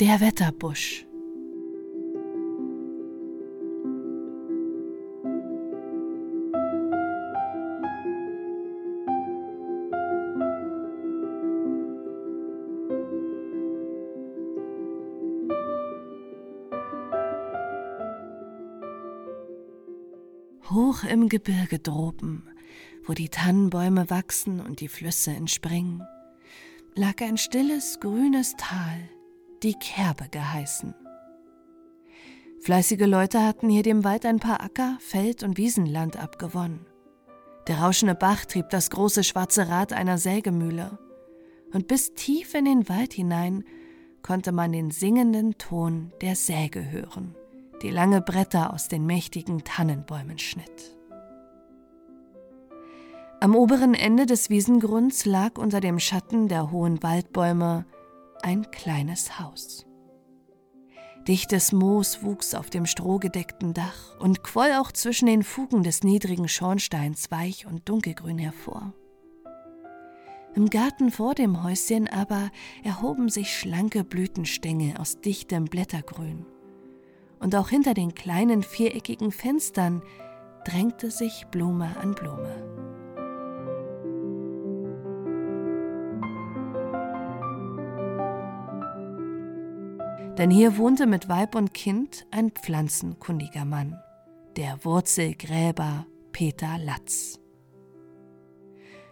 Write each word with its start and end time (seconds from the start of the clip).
Der 0.00 0.18
Wetterbusch. 0.18 1.04
Hoch 20.70 21.04
im 21.04 21.28
Gebirge 21.28 21.78
droben, 21.78 22.48
wo 23.04 23.12
die 23.12 23.28
Tannenbäume 23.28 24.08
wachsen 24.08 24.60
und 24.60 24.80
die 24.80 24.88
Flüsse 24.88 25.32
entspringen, 25.32 26.02
lag 26.94 27.20
ein 27.20 27.36
stilles, 27.36 28.00
grünes 28.00 28.54
Tal, 28.56 29.10
die 29.62 29.74
Kerbe 29.74 30.28
geheißen. 30.30 30.94
Fleißige 32.62 33.06
Leute 33.06 33.42
hatten 33.42 33.68
hier 33.68 33.82
dem 33.82 34.04
Wald 34.04 34.26
ein 34.26 34.38
paar 34.38 34.62
Acker, 34.62 34.98
Feld 35.00 35.42
und 35.42 35.56
Wiesenland 35.56 36.18
abgewonnen. 36.18 36.86
Der 37.66 37.80
rauschende 37.80 38.14
Bach 38.14 38.44
trieb 38.44 38.68
das 38.70 38.90
große 38.90 39.24
schwarze 39.24 39.68
Rad 39.68 39.92
einer 39.92 40.18
Sägemühle, 40.18 40.98
und 41.72 41.86
bis 41.86 42.14
tief 42.14 42.54
in 42.54 42.64
den 42.64 42.88
Wald 42.88 43.12
hinein 43.12 43.64
konnte 44.22 44.52
man 44.52 44.72
den 44.72 44.90
singenden 44.90 45.56
Ton 45.56 46.12
der 46.20 46.34
Säge 46.34 46.90
hören 46.90 47.36
die 47.82 47.90
lange 47.90 48.20
Bretter 48.20 48.72
aus 48.72 48.88
den 48.88 49.06
mächtigen 49.06 49.64
Tannenbäumen 49.64 50.38
schnitt. 50.38 50.96
Am 53.40 53.56
oberen 53.56 53.94
Ende 53.94 54.26
des 54.26 54.50
Wiesengrunds 54.50 55.24
lag 55.24 55.56
unter 55.56 55.80
dem 55.80 55.98
Schatten 55.98 56.48
der 56.48 56.70
hohen 56.70 57.02
Waldbäume 57.02 57.86
ein 58.42 58.70
kleines 58.70 59.38
Haus. 59.40 59.86
Dichtes 61.28 61.72
Moos 61.72 62.22
wuchs 62.22 62.54
auf 62.54 62.70
dem 62.70 62.86
strohgedeckten 62.86 63.74
Dach 63.74 64.18
und 64.18 64.42
quoll 64.42 64.72
auch 64.72 64.90
zwischen 64.90 65.26
den 65.26 65.42
Fugen 65.42 65.82
des 65.82 66.02
niedrigen 66.02 66.48
Schornsteins 66.48 67.30
weich 67.30 67.66
und 67.66 67.88
dunkelgrün 67.88 68.38
hervor. 68.38 68.94
Im 70.54 70.70
Garten 70.70 71.10
vor 71.10 71.34
dem 71.34 71.62
Häuschen 71.62 72.08
aber 72.08 72.50
erhoben 72.82 73.28
sich 73.28 73.56
schlanke 73.56 74.02
Blütenstängel 74.02 74.96
aus 74.96 75.20
dichtem 75.20 75.66
Blättergrün 75.66 76.46
und 77.40 77.56
auch 77.56 77.68
hinter 77.68 77.94
den 77.94 78.14
kleinen 78.14 78.62
viereckigen 78.62 79.32
Fenstern 79.32 80.02
drängte 80.64 81.10
sich 81.10 81.46
Blume 81.50 81.96
an 82.00 82.14
Blume. 82.14 82.89
Denn 90.40 90.50
hier 90.50 90.78
wohnte 90.78 91.06
mit 91.06 91.28
Weib 91.28 91.54
und 91.54 91.74
Kind 91.74 92.26
ein 92.30 92.50
pflanzenkundiger 92.50 93.66
Mann, 93.66 94.00
der 94.56 94.82
Wurzelgräber 94.86 96.06
Peter 96.32 96.78
Latz. 96.78 97.38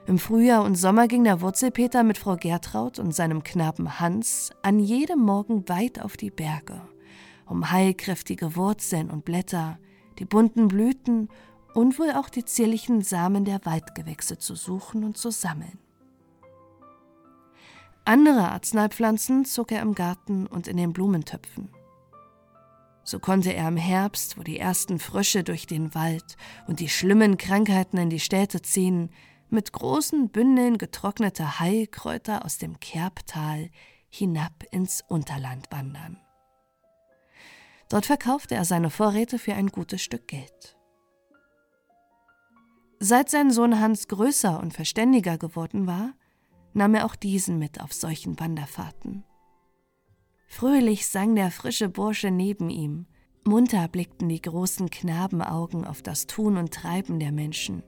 Im 0.06 0.18
Frühjahr 0.18 0.64
und 0.64 0.76
Sommer 0.76 1.06
ging 1.06 1.24
der 1.24 1.42
Wurzelpeter 1.42 2.02
mit 2.02 2.16
Frau 2.16 2.36
Gertraud 2.36 2.98
und 2.98 3.14
seinem 3.14 3.44
Knaben 3.44 4.00
Hans 4.00 4.52
an 4.62 4.78
jedem 4.78 5.18
Morgen 5.18 5.68
weit 5.68 6.00
auf 6.00 6.16
die 6.16 6.30
Berge 6.30 6.80
um 7.44 7.70
heilkräftige 7.70 8.56
Wurzeln 8.56 9.10
und 9.10 9.26
Blätter, 9.26 9.78
die 10.18 10.24
bunten 10.24 10.68
Blüten 10.68 11.28
und 11.74 11.98
wohl 11.98 12.12
auch 12.12 12.30
die 12.30 12.46
zierlichen 12.46 13.02
Samen 13.02 13.44
der 13.44 13.60
Waldgewächse 13.64 14.38
zu 14.38 14.54
suchen 14.54 15.04
und 15.04 15.18
zu 15.18 15.30
sammeln. 15.30 15.78
Andere 18.08 18.50
Arzneipflanzen 18.52 19.44
zog 19.44 19.70
er 19.70 19.82
im 19.82 19.94
Garten 19.94 20.46
und 20.46 20.66
in 20.66 20.78
den 20.78 20.94
Blumentöpfen. 20.94 21.68
So 23.04 23.18
konnte 23.18 23.52
er 23.52 23.68
im 23.68 23.76
Herbst, 23.76 24.38
wo 24.38 24.42
die 24.42 24.58
ersten 24.58 24.98
Frösche 24.98 25.44
durch 25.44 25.66
den 25.66 25.94
Wald 25.94 26.38
und 26.66 26.80
die 26.80 26.88
schlimmen 26.88 27.36
Krankheiten 27.36 27.98
in 27.98 28.08
die 28.08 28.18
Städte 28.18 28.62
ziehen, 28.62 29.10
mit 29.50 29.74
großen 29.74 30.30
Bündeln 30.30 30.78
getrockneter 30.78 31.60
Heilkräuter 31.60 32.46
aus 32.46 32.56
dem 32.56 32.80
Kerbtal 32.80 33.68
hinab 34.08 34.64
ins 34.70 35.04
Unterland 35.06 35.70
wandern. 35.70 36.18
Dort 37.90 38.06
verkaufte 38.06 38.54
er 38.54 38.64
seine 38.64 38.88
Vorräte 38.88 39.38
für 39.38 39.52
ein 39.52 39.68
gutes 39.68 40.00
Stück 40.00 40.28
Geld. 40.28 40.78
Seit 43.00 43.28
sein 43.28 43.50
Sohn 43.50 43.78
Hans 43.78 44.08
größer 44.08 44.58
und 44.60 44.72
verständiger 44.72 45.36
geworden 45.36 45.86
war, 45.86 46.14
nahm 46.78 46.94
er 46.94 47.04
auch 47.04 47.16
diesen 47.16 47.58
mit 47.58 47.80
auf 47.82 47.92
solchen 47.92 48.40
Wanderfahrten. 48.40 49.24
Fröhlich 50.46 51.06
sang 51.06 51.34
der 51.36 51.50
frische 51.50 51.90
Bursche 51.90 52.30
neben 52.30 52.70
ihm, 52.70 53.06
munter 53.44 53.86
blickten 53.88 54.28
die 54.28 54.40
großen 54.40 54.88
Knabenaugen 54.88 55.84
auf 55.84 56.00
das 56.00 56.26
Tun 56.26 56.56
und 56.56 56.72
Treiben 56.72 57.20
der 57.20 57.32
Menschen. 57.32 57.82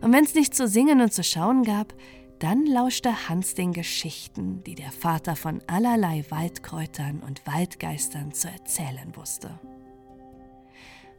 Und 0.00 0.12
wenn 0.12 0.24
es 0.24 0.34
nichts 0.34 0.56
zu 0.56 0.66
singen 0.66 1.02
und 1.02 1.12
zu 1.12 1.22
schauen 1.22 1.62
gab, 1.64 1.94
dann 2.38 2.66
lauschte 2.66 3.28
Hans 3.28 3.54
den 3.54 3.72
Geschichten, 3.72 4.62
die 4.64 4.74
der 4.74 4.92
Vater 4.92 5.36
von 5.36 5.62
allerlei 5.66 6.24
Waldkräutern 6.30 7.20
und 7.20 7.46
Waldgeistern 7.46 8.32
zu 8.32 8.48
erzählen 8.48 9.14
wusste. 9.14 9.58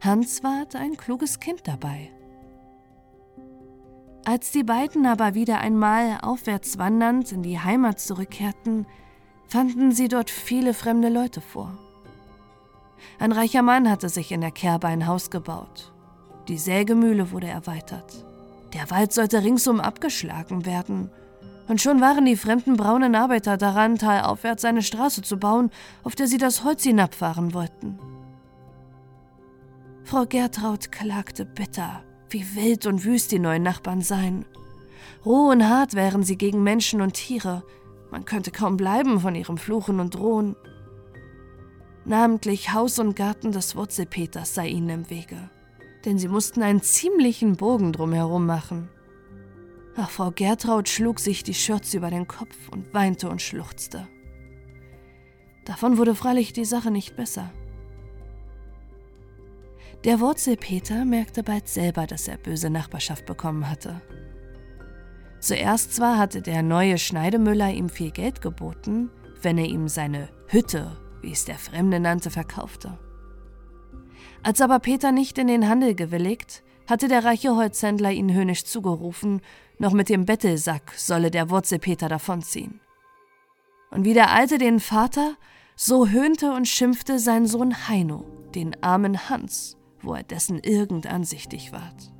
Hans 0.00 0.44
ward 0.44 0.76
ein 0.76 0.96
kluges 0.96 1.40
Kind 1.40 1.66
dabei. 1.66 2.10
Als 4.24 4.50
die 4.50 4.64
beiden 4.64 5.06
aber 5.06 5.34
wieder 5.34 5.58
einmal 5.60 6.18
aufwärts 6.22 6.78
wandernd 6.78 7.32
in 7.32 7.42
die 7.42 7.58
Heimat 7.58 7.98
zurückkehrten, 7.98 8.86
fanden 9.46 9.92
sie 9.92 10.08
dort 10.08 10.30
viele 10.30 10.74
fremde 10.74 11.08
Leute 11.08 11.40
vor. 11.40 11.78
Ein 13.18 13.32
reicher 13.32 13.62
Mann 13.62 13.90
hatte 13.90 14.08
sich 14.08 14.32
in 14.32 14.40
der 14.40 14.50
Kerbe 14.50 14.86
ein 14.86 15.06
Haus 15.06 15.30
gebaut. 15.30 15.92
Die 16.48 16.58
Sägemühle 16.58 17.30
wurde 17.30 17.48
erweitert. 17.48 18.24
Der 18.74 18.90
Wald 18.90 19.12
sollte 19.12 19.42
ringsum 19.42 19.80
abgeschlagen 19.80 20.66
werden. 20.66 21.10
Und 21.68 21.80
schon 21.80 22.00
waren 22.00 22.24
die 22.24 22.36
fremden 22.36 22.76
braunen 22.76 23.14
Arbeiter 23.14 23.56
daran, 23.56 23.96
talaufwärts 23.96 24.64
eine 24.64 24.82
Straße 24.82 25.22
zu 25.22 25.38
bauen, 25.38 25.70
auf 26.02 26.14
der 26.14 26.26
sie 26.26 26.38
das 26.38 26.64
Holz 26.64 26.82
hinabfahren 26.82 27.52
wollten. 27.54 27.98
Frau 30.04 30.24
Gertraud 30.24 30.90
klagte 30.90 31.44
bitter, 31.44 32.02
wie 32.30 32.44
wild 32.54 32.86
und 32.86 33.04
wüst 33.04 33.32
die 33.32 33.38
neuen 33.38 33.62
Nachbarn 33.62 34.02
seien. 34.02 34.44
Roh 35.24 35.50
und 35.50 35.68
hart 35.68 35.94
wären 35.94 36.22
sie 36.22 36.36
gegen 36.36 36.62
Menschen 36.62 37.00
und 37.00 37.14
Tiere. 37.14 37.64
Man 38.10 38.24
könnte 38.24 38.50
kaum 38.50 38.76
bleiben 38.76 39.20
von 39.20 39.34
ihrem 39.34 39.58
Fluchen 39.58 40.00
und 40.00 40.14
Drohen. 40.14 40.56
Namentlich 42.04 42.72
Haus 42.72 42.98
und 42.98 43.16
Garten 43.16 43.52
des 43.52 43.76
Wurzelpeters 43.76 44.54
sei 44.54 44.68
ihnen 44.68 44.88
im 44.88 45.10
Wege 45.10 45.50
denn 46.04 46.18
sie 46.18 46.28
mussten 46.28 46.62
einen 46.62 46.82
ziemlichen 46.82 47.56
Bogen 47.56 47.92
drumherum 47.92 48.46
machen. 48.46 48.88
Ach, 49.96 50.10
Frau 50.10 50.30
Gertraud 50.30 50.88
schlug 50.88 51.18
sich 51.18 51.42
die 51.42 51.54
Schürze 51.54 51.96
über 51.96 52.10
den 52.10 52.28
Kopf 52.28 52.56
und 52.70 52.94
weinte 52.94 53.28
und 53.28 53.42
schluchzte. 53.42 54.06
Davon 55.64 55.98
wurde 55.98 56.14
freilich 56.14 56.52
die 56.52 56.64
Sache 56.64 56.90
nicht 56.90 57.16
besser. 57.16 57.52
Der 60.04 60.20
Wurzelpeter 60.20 61.04
merkte 61.04 61.42
bald 61.42 61.66
selber, 61.66 62.06
dass 62.06 62.28
er 62.28 62.36
böse 62.36 62.70
Nachbarschaft 62.70 63.26
bekommen 63.26 63.68
hatte. 63.68 64.00
Zuerst 65.40 65.94
zwar 65.94 66.18
hatte 66.18 66.40
der 66.40 66.62
neue 66.62 66.98
Schneidemüller 66.98 67.70
ihm 67.70 67.88
viel 67.88 68.10
Geld 68.10 68.40
geboten, 68.40 69.10
wenn 69.42 69.58
er 69.58 69.66
ihm 69.66 69.88
seine 69.88 70.28
Hütte, 70.46 70.96
wie 71.20 71.32
es 71.32 71.44
der 71.44 71.58
Fremde 71.58 72.00
nannte, 72.00 72.30
verkaufte. 72.30 72.98
Als 74.42 74.60
aber 74.60 74.78
Peter 74.78 75.10
nicht 75.10 75.36
in 75.38 75.48
den 75.48 75.68
Handel 75.68 75.94
gewilligt, 75.94 76.62
hatte 76.86 77.08
der 77.08 77.24
reiche 77.24 77.54
Holzhändler 77.56 78.12
ihn 78.12 78.32
höhnisch 78.32 78.64
zugerufen, 78.64 79.40
noch 79.78 79.92
mit 79.92 80.08
dem 80.08 80.24
Bettelsack 80.24 80.92
solle 80.96 81.30
der 81.30 81.50
Wurzelpeter 81.50 82.08
davonziehen. 82.08 82.80
Und 83.90 84.04
wie 84.04 84.14
der 84.14 84.30
Alte 84.30 84.58
den 84.58 84.80
Vater, 84.80 85.36
so 85.76 86.08
höhnte 86.08 86.52
und 86.52 86.66
schimpfte 86.66 87.18
sein 87.18 87.46
Sohn 87.46 87.88
Heino, 87.88 88.24
den 88.54 88.82
armen 88.82 89.28
Hans, 89.28 89.77
wo 90.02 90.14
er 90.14 90.22
dessen 90.22 90.58
irgend 90.58 91.06
ansichtig 91.06 91.72
ward. 91.72 92.12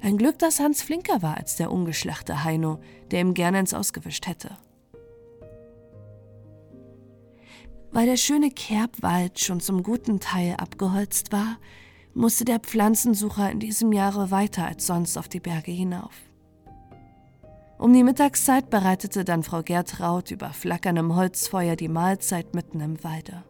Ein 0.00 0.18
Glück, 0.18 0.38
dass 0.38 0.60
Hans 0.60 0.82
flinker 0.82 1.22
war 1.22 1.38
als 1.38 1.56
der 1.56 1.72
ungeschlachte 1.72 2.44
Heino, 2.44 2.78
der 3.10 3.20
ihm 3.20 3.32
gerne 3.32 3.60
ins 3.60 3.72
Ausgewischt 3.72 4.26
hätte. 4.26 4.50
Weil 7.90 8.06
der 8.06 8.16
schöne 8.16 8.50
Kerbwald 8.50 9.40
schon 9.40 9.60
zum 9.60 9.82
guten 9.82 10.20
Teil 10.20 10.56
abgeholzt 10.56 11.32
war, 11.32 11.58
musste 12.12 12.44
der 12.44 12.60
Pflanzensucher 12.60 13.50
in 13.50 13.60
diesem 13.60 13.92
Jahre 13.92 14.30
weiter 14.30 14.66
als 14.66 14.86
sonst 14.86 15.16
auf 15.16 15.28
die 15.28 15.40
Berge 15.40 15.70
hinauf. 15.70 16.12
Um 17.78 17.92
die 17.92 18.04
Mittagszeit 18.04 18.70
bereitete 18.70 19.24
dann 19.24 19.42
Frau 19.42 19.62
Gertraud 19.62 20.30
über 20.30 20.50
flackerndem 20.50 21.16
Holzfeuer 21.16 21.76
die 21.76 21.88
Mahlzeit 21.88 22.54
mitten 22.54 22.80
im 22.80 23.02
Walde. 23.02 23.42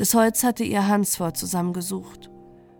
Das 0.00 0.14
Holz 0.14 0.44
hatte 0.44 0.64
ihr 0.64 0.88
Hans 0.88 1.16
vor 1.16 1.34
zusammengesucht. 1.34 2.30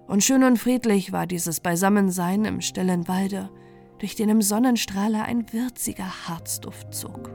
Und 0.06 0.24
schön 0.24 0.42
und 0.42 0.56
friedlich 0.56 1.12
war 1.12 1.26
dieses 1.26 1.60
Beisammensein 1.60 2.46
im 2.46 2.62
stillen 2.62 3.08
Walde, 3.08 3.50
durch 3.98 4.14
den 4.14 4.30
im 4.30 4.40
Sonnenstrahler 4.40 5.24
ein 5.24 5.52
würziger 5.52 6.26
Harzduft 6.26 6.94
zog. 6.94 7.30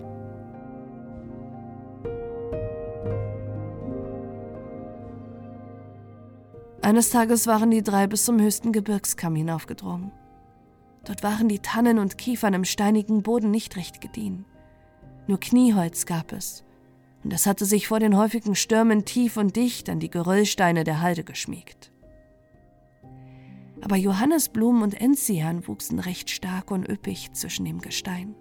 Eines 6.81 7.11
Tages 7.11 7.45
waren 7.45 7.69
die 7.69 7.83
drei 7.83 8.07
bis 8.07 8.25
zum 8.25 8.41
höchsten 8.41 8.71
Gebirgskamm 8.71 9.35
hinaufgedrungen. 9.35 10.11
Dort 11.03 11.21
waren 11.21 11.47
die 11.47 11.59
Tannen 11.59 11.99
und 11.99 12.17
Kiefern 12.17 12.55
im 12.55 12.65
steinigen 12.65 13.21
Boden 13.21 13.51
nicht 13.51 13.77
recht 13.77 14.01
gediehen. 14.01 14.45
Nur 15.27 15.39
Knieholz 15.39 16.07
gab 16.07 16.31
es, 16.31 16.64
und 17.25 17.33
es 17.33 17.47
hatte 17.47 17.65
sich 17.65 17.87
vor 17.87 17.99
den 17.99 18.15
häufigen 18.15 18.53
Stürmen 18.53 19.03
tief 19.03 19.35
und 19.35 19.55
dicht 19.55 19.89
an 19.89 19.99
die 19.99 20.11
Geröllsteine 20.11 20.83
der 20.83 21.01
Halde 21.01 21.23
geschmiegt. 21.23 21.91
Aber 23.81 23.95
Johannesblumen 23.95 24.83
und 24.83 24.93
Enzian 24.93 25.67
wuchsen 25.67 25.97
recht 25.97 26.29
stark 26.29 26.69
und 26.69 26.87
üppig 26.87 27.33
zwischen 27.33 27.65
dem 27.65 27.81
Gestein. 27.81 28.35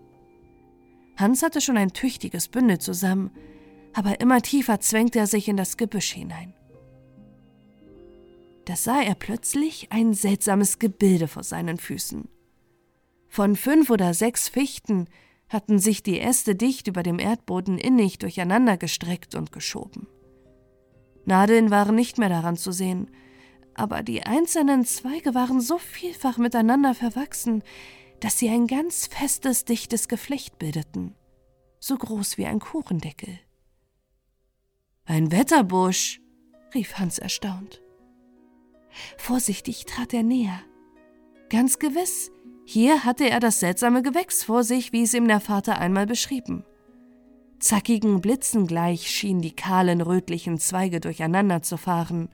Hans 1.16 1.42
hatte 1.42 1.62
schon 1.62 1.78
ein 1.78 1.94
tüchtiges 1.94 2.48
Bündel 2.48 2.78
zusammen, 2.78 3.31
aber 3.94 4.20
immer 4.20 4.42
tiefer 4.42 4.81
zwängte 4.81 5.19
er 5.19 5.28
sich 5.28 5.48
in 5.48 5.56
das 5.56 5.78
Gebüsch 5.78 6.12
hinein. 6.12 6.52
Da 8.66 8.76
sah 8.76 9.00
er 9.00 9.14
plötzlich 9.14 9.92
ein 9.92 10.12
seltsames 10.12 10.78
Gebilde 10.78 11.26
vor 11.26 11.42
seinen 11.42 11.78
Füßen. 11.78 12.28
Von 13.28 13.56
fünf 13.56 13.88
oder 13.88 14.12
sechs 14.12 14.50
Fichten 14.50 15.06
hatten 15.49 15.79
sich 15.79 16.02
die 16.02 16.20
Äste 16.20 16.55
dicht 16.55 16.88
über 16.88 17.02
dem 17.02 17.19
Erdboden 17.19 17.79
innig 17.79 18.19
durcheinander 18.19 18.76
gestreckt 18.76 19.35
und 19.35 19.52
geschoben. 19.52 20.06
Nadeln 21.25 21.70
waren 21.70 21.94
nicht 21.94 22.19
mehr 22.19 22.29
daran 22.29 22.56
zu 22.56 22.73
sehen, 22.73 23.11
aber 23.75 24.02
die 24.02 24.23
einzelnen 24.23 24.85
Zweige 24.85 25.35
waren 25.35 25.61
so 25.61 25.79
vielfach 25.79 26.38
miteinander 26.38 26.94
verwachsen, 26.94 27.62
dass 28.20 28.38
sie 28.38 28.49
ein 28.49 28.67
ganz 28.67 29.06
festes, 29.06 29.64
dichtes 29.64 30.08
Geflecht 30.08 30.58
bildeten, 30.58 31.14
so 31.81 31.96
groß 31.96 32.38
wie 32.38 32.46
ein 32.46 32.61
Kuchendeckel. 32.61 33.38
Ein 35.05 35.32
Wetterbusch, 35.32 36.20
rief 36.75 36.99
Hans 36.99 37.19
erstaunt. 37.19 37.82
Vorsichtig 39.19 39.85
trat 39.87 40.14
er 40.14 40.23
näher. 40.23 40.61
Ganz 41.50 41.79
gewiss, 41.79 42.31
hier 42.64 43.05
hatte 43.05 43.28
er 43.28 43.40
das 43.40 43.61
seltsame 43.61 44.02
Gewächs 44.02 44.44
vor 44.44 44.64
sich, 44.64 44.93
wie 44.93 45.02
es 45.02 45.14
ihm 45.14 45.28
der 45.28 45.40
Vater 45.40 45.78
einmal 45.78 46.06
beschrieben. 46.06 46.64
Zackigen 47.58 48.20
Blitzen 48.20 48.66
gleich 48.66 49.11
schienen 49.11 49.43
die 49.43 49.55
kahlen, 49.55 50.00
rötlichen 50.00 50.58
Zweige 50.58 51.00
durcheinander 51.00 51.62
zu 51.62 51.76
fahren. 51.76 52.28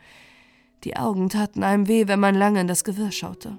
Die 0.85 0.97
Augen 0.97 1.29
taten 1.29 1.63
einem 1.63 1.89
weh, 1.89 2.09
wenn 2.09 2.21
man 2.21 2.35
lange 2.35 2.61
in 2.61 2.67
das 2.67 2.85
Gewirr 2.85 3.13
schaute. 3.13 3.59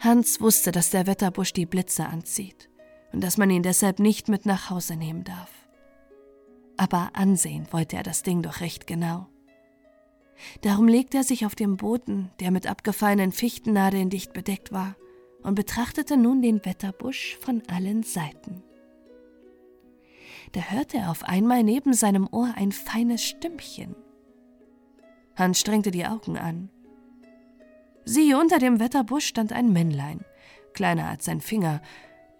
Hans 0.00 0.40
wusste, 0.40 0.72
dass 0.72 0.90
der 0.90 1.06
Wetterbusch 1.06 1.52
die 1.52 1.66
Blitze 1.66 2.06
anzieht 2.06 2.68
und 3.12 3.22
dass 3.22 3.38
man 3.38 3.50
ihn 3.50 3.62
deshalb 3.62 3.98
nicht 3.98 4.28
mit 4.28 4.46
nach 4.46 4.70
Hause 4.70 4.96
nehmen 4.96 5.24
darf. 5.24 5.50
Aber 6.76 7.10
ansehen 7.14 7.66
wollte 7.70 7.96
er 7.96 8.02
das 8.02 8.22
Ding 8.22 8.42
doch 8.42 8.60
recht 8.60 8.86
genau. 8.86 9.26
Darum 10.60 10.88
legte 10.88 11.18
er 11.18 11.24
sich 11.24 11.46
auf 11.46 11.54
den 11.54 11.76
Boden, 11.76 12.30
der 12.40 12.50
mit 12.50 12.66
abgefallenen 12.66 13.32
Fichtennadeln 13.32 14.10
dicht 14.10 14.32
bedeckt 14.32 14.72
war, 14.72 14.96
und 15.42 15.54
betrachtete 15.54 16.16
nun 16.16 16.42
den 16.42 16.64
Wetterbusch 16.64 17.36
von 17.40 17.62
allen 17.68 18.02
Seiten. 18.02 18.62
Da 20.52 20.60
hörte 20.60 20.98
er 20.98 21.10
auf 21.10 21.24
einmal 21.24 21.62
neben 21.62 21.92
seinem 21.92 22.28
Ohr 22.30 22.52
ein 22.56 22.72
feines 22.72 23.22
Stimmchen. 23.22 23.94
Hans 25.36 25.60
strengte 25.60 25.90
die 25.90 26.06
Augen 26.06 26.38
an. 26.38 26.70
Siehe, 28.04 28.38
unter 28.38 28.58
dem 28.58 28.80
Wetterbusch 28.80 29.26
stand 29.26 29.52
ein 29.52 29.72
Männlein, 29.72 30.24
kleiner 30.72 31.08
als 31.08 31.24
sein 31.24 31.40
Finger, 31.40 31.82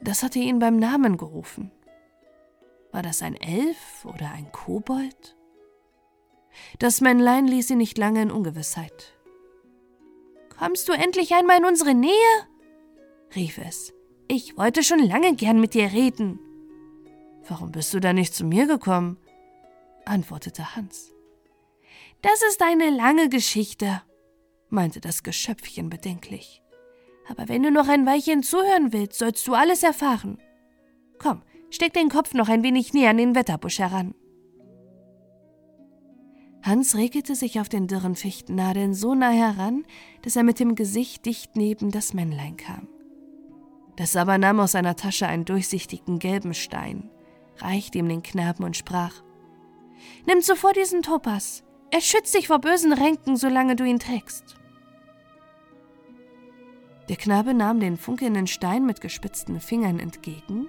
das 0.01 0.23
hatte 0.23 0.39
ihn 0.39 0.59
beim 0.59 0.77
Namen 0.79 1.17
gerufen. 1.17 1.71
War 2.93 3.03
das 3.03 3.23
ein 3.23 3.35
Elf 3.35 4.05
oder 4.05 4.31
ein 4.31 4.51
Kobold? 4.53 5.37
Das 6.79 7.01
Männlein 7.01 7.47
ließ 7.47 7.69
sie 7.69 7.77
nicht 7.77 7.99
lange 7.99 8.23
in 8.23 8.31
Ungewissheit. 8.31 9.15
Kommst 10.59 10.89
du 10.89 10.93
endlich 10.93 11.35
einmal 11.35 11.59
in 11.59 11.65
unsere 11.65 11.95
Nähe? 11.95 12.13
rief 13.35 13.59
es. 13.59 13.93
Ich 14.29 14.57
wollte 14.57 14.83
schon 14.83 14.99
lange 14.99 15.35
gern 15.35 15.61
mit 15.61 15.75
dir 15.75 15.93
reden. 15.93 16.41
Warum 17.49 17.73
bist 17.73 17.95
du 17.95 18.01
da 18.01 18.13
nicht 18.13 18.35
zu 18.35 18.45
mir 18.45 18.67
gekommen? 18.67 19.19
antwortete 20.05 20.75
Hans. 20.75 21.13
Das 22.23 22.43
ist 22.49 22.63
eine 22.63 22.91
lange 22.91 23.29
Geschichte, 23.29 24.03
meinte 24.69 25.01
das 25.01 25.23
Geschöpfchen 25.23 25.91
bedenklich. 25.91 26.63
Aber 27.29 27.49
wenn 27.49 27.63
du 27.63 27.71
noch 27.71 27.89
ein 27.89 28.07
Weilchen 28.07 28.43
zuhören 28.43 28.93
willst, 28.93 29.19
sollst 29.19 29.47
du 29.47 29.55
alles 29.55 29.83
erfahren. 29.83 30.39
Komm, 31.19 31.43
steck 31.71 31.93
den 31.93 32.09
Kopf 32.09 32.35
noch 32.35 32.49
ein 32.49 32.63
wenig 32.63 32.95
näher 32.95 33.11
an 33.11 33.19
den 33.19 33.35
Wetterbusch 33.35 33.79
heran. 33.79 34.15
Hans 36.67 36.97
regelte 36.97 37.37
sich 37.37 37.61
auf 37.61 37.69
den 37.69 37.87
dürren 37.87 38.17
Fichtennadeln 38.17 38.93
so 38.93 39.15
nah 39.15 39.31
heran, 39.31 39.85
dass 40.23 40.35
er 40.35 40.43
mit 40.43 40.59
dem 40.59 40.75
Gesicht 40.75 41.25
dicht 41.25 41.55
neben 41.55 41.93
das 41.93 42.13
Männlein 42.13 42.57
kam. 42.57 42.89
Das 43.95 44.17
aber 44.17 44.37
nahm 44.37 44.59
aus 44.59 44.73
seiner 44.73 44.97
Tasche 44.97 45.29
einen 45.29 45.45
durchsichtigen 45.45 46.19
gelben 46.19 46.55
Stein, 46.55 47.09
reichte 47.59 47.99
ihm 47.99 48.09
den 48.09 48.25
Knaben 48.25 48.65
und 48.65 48.77
sprach: 48.77 49.23
Nimm 50.27 50.43
zuvor 50.43 50.73
diesen 50.73 51.03
Topas. 51.03 51.63
Er 51.93 52.01
schützt 52.01 52.35
dich 52.35 52.49
vor 52.49 52.59
bösen 52.59 52.93
Ränken, 52.93 53.37
solange 53.37 53.77
du 53.77 53.85
ihn 53.85 54.01
trägst. 54.01 54.57
Der 57.09 57.17
Knabe 57.17 57.55
nahm 57.55 57.79
den 57.79 57.97
funkelnden 57.97 58.49
Stein 58.49 58.85
mit 58.85 59.01
gespitzten 59.01 59.61
Fingern 59.61 60.01
entgegen 60.01 60.67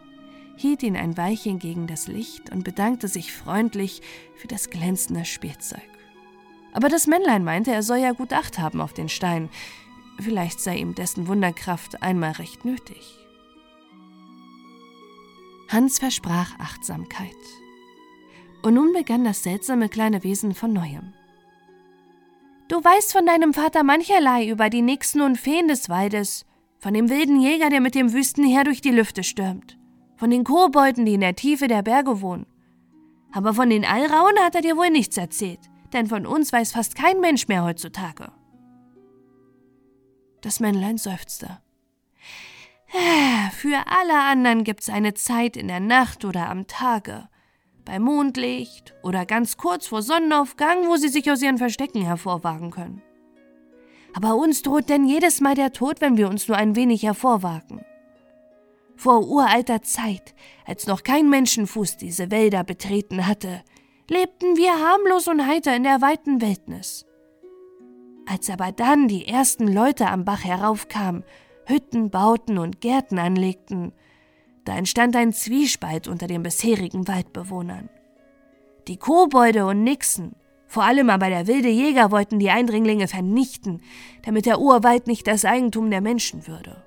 hielt 0.57 0.83
ihn 0.83 0.97
ein 0.97 1.15
Weilchen 1.15 1.59
gegen 1.59 1.87
das 1.87 2.07
Licht 2.07 2.51
und 2.51 2.63
bedankte 2.63 3.07
sich 3.07 3.31
freundlich 3.31 4.01
für 4.35 4.47
das 4.47 4.69
glänzende 4.69 5.23
Spielzeug. 5.23 5.87
Aber 6.73 6.89
das 6.89 7.07
Männlein 7.07 7.43
meinte, 7.43 7.71
er 7.71 7.83
soll 7.83 7.97
ja 7.97 8.11
gut 8.11 8.33
Acht 8.33 8.59
haben 8.59 8.81
auf 8.81 8.93
den 8.93 9.07
Stein. 9.07 9.49
Vielleicht 10.19 10.59
sei 10.59 10.77
ihm 10.77 10.95
dessen 10.95 11.27
Wunderkraft 11.27 12.01
einmal 12.01 12.31
recht 12.33 12.65
nötig. 12.65 13.17
Hans 15.69 15.99
versprach 15.99 16.57
Achtsamkeit. 16.59 17.31
Und 18.63 18.73
nun 18.73 18.93
begann 18.93 19.23
das 19.23 19.43
seltsame 19.43 19.89
kleine 19.89 20.23
Wesen 20.23 20.55
von 20.55 20.73
neuem. 20.73 21.13
Du 22.67 22.83
weißt 22.83 23.11
von 23.11 23.25
deinem 23.25 23.53
Vater 23.53 23.83
mancherlei 23.83 24.47
über 24.47 24.69
die 24.69 24.81
Nixen 24.81 25.21
und 25.21 25.37
Feen 25.37 25.67
des 25.67 25.87
Waldes, 25.87 26.45
von 26.79 26.93
dem 26.93 27.09
wilden 27.09 27.39
Jäger, 27.39 27.69
der 27.69 27.81
mit 27.81 27.95
dem 27.95 28.11
Wüstenheer 28.11 28.63
durch 28.63 28.81
die 28.81 28.91
Lüfte 28.91 29.23
stürmt 29.23 29.76
von 30.17 30.31
den 30.31 30.43
Kobolden, 30.43 31.05
die 31.05 31.13
in 31.13 31.21
der 31.21 31.35
Tiefe 31.35 31.67
der 31.67 31.83
Berge 31.83 32.21
wohnen. 32.21 32.47
Aber 33.31 33.53
von 33.53 33.69
den 33.69 33.85
Allrauen 33.85 34.37
hat 34.39 34.55
er 34.55 34.61
dir 34.61 34.75
wohl 34.75 34.89
nichts 34.89 35.15
erzählt, 35.15 35.59
denn 35.93 36.07
von 36.07 36.25
uns 36.25 36.51
weiß 36.51 36.71
fast 36.71 36.95
kein 36.95 37.21
Mensch 37.21 37.47
mehr 37.47 37.63
heutzutage. 37.63 38.31
Das 40.41 40.59
Männlein 40.59 40.97
seufzte. 40.97 41.59
Für 43.51 43.83
alle 43.85 44.21
anderen 44.23 44.63
gibt's 44.63 44.89
eine 44.89 45.13
Zeit 45.13 45.57
in 45.57 45.67
der 45.67 45.81
Nacht 45.81 46.25
oder 46.25 46.49
am 46.49 46.67
Tage, 46.67 47.27
bei 47.85 47.99
Mondlicht 47.99 48.95
oder 49.03 49.25
ganz 49.25 49.57
kurz 49.57 49.87
vor 49.87 50.01
Sonnenaufgang, 50.01 50.87
wo 50.87 50.95
sie 50.95 51.09
sich 51.09 51.29
aus 51.29 51.41
ihren 51.41 51.57
Verstecken 51.57 52.01
hervorwagen 52.01 52.71
können. 52.71 53.01
Aber 54.13 54.35
uns 54.35 54.61
droht 54.61 54.89
denn 54.89 55.05
jedes 55.05 55.41
Mal 55.41 55.53
der 55.53 55.73
Tod, 55.73 56.01
wenn 56.01 56.17
wir 56.17 56.29
uns 56.29 56.47
nur 56.47 56.57
ein 56.57 56.75
wenig 56.75 57.03
hervorwagen 57.03 57.85
vor 58.97 59.27
uralter 59.27 59.81
Zeit, 59.81 60.35
als 60.65 60.87
noch 60.87 61.03
kein 61.03 61.29
Menschenfuß 61.29 61.97
diese 61.97 62.31
Wälder 62.31 62.63
betreten 62.63 63.27
hatte, 63.27 63.61
lebten 64.09 64.57
wir 64.57 64.73
harmlos 64.73 65.27
und 65.27 65.47
heiter 65.47 65.75
in 65.75 65.83
der 65.83 66.01
weiten 66.01 66.41
Wildnis. 66.41 67.05
Als 68.25 68.49
aber 68.49 68.71
dann 68.71 69.07
die 69.07 69.27
ersten 69.27 69.67
Leute 69.67 70.07
am 70.07 70.25
Bach 70.25 70.43
heraufkamen, 70.43 71.23
Hütten 71.65 72.09
bauten 72.09 72.57
und 72.57 72.81
Gärten 72.81 73.19
anlegten, 73.19 73.93
da 74.65 74.77
entstand 74.77 75.15
ein 75.15 75.31
Zwiespalt 75.31 76.07
unter 76.07 76.27
den 76.27 76.43
bisherigen 76.43 77.07
Waldbewohnern. 77.07 77.89
Die 78.87 78.97
Kobolde 78.97 79.65
und 79.65 79.83
Nixen, 79.83 80.35
vor 80.67 80.83
allem 80.83 81.09
aber 81.09 81.29
der 81.29 81.47
wilde 81.47 81.69
Jäger 81.69 82.11
wollten 82.11 82.39
die 82.39 82.49
Eindringlinge 82.49 83.07
vernichten, 83.07 83.81
damit 84.23 84.45
der 84.45 84.59
Urwald 84.59 85.07
nicht 85.07 85.27
das 85.27 85.45
Eigentum 85.45 85.89
der 85.89 86.01
Menschen 86.01 86.47
würde. 86.47 86.86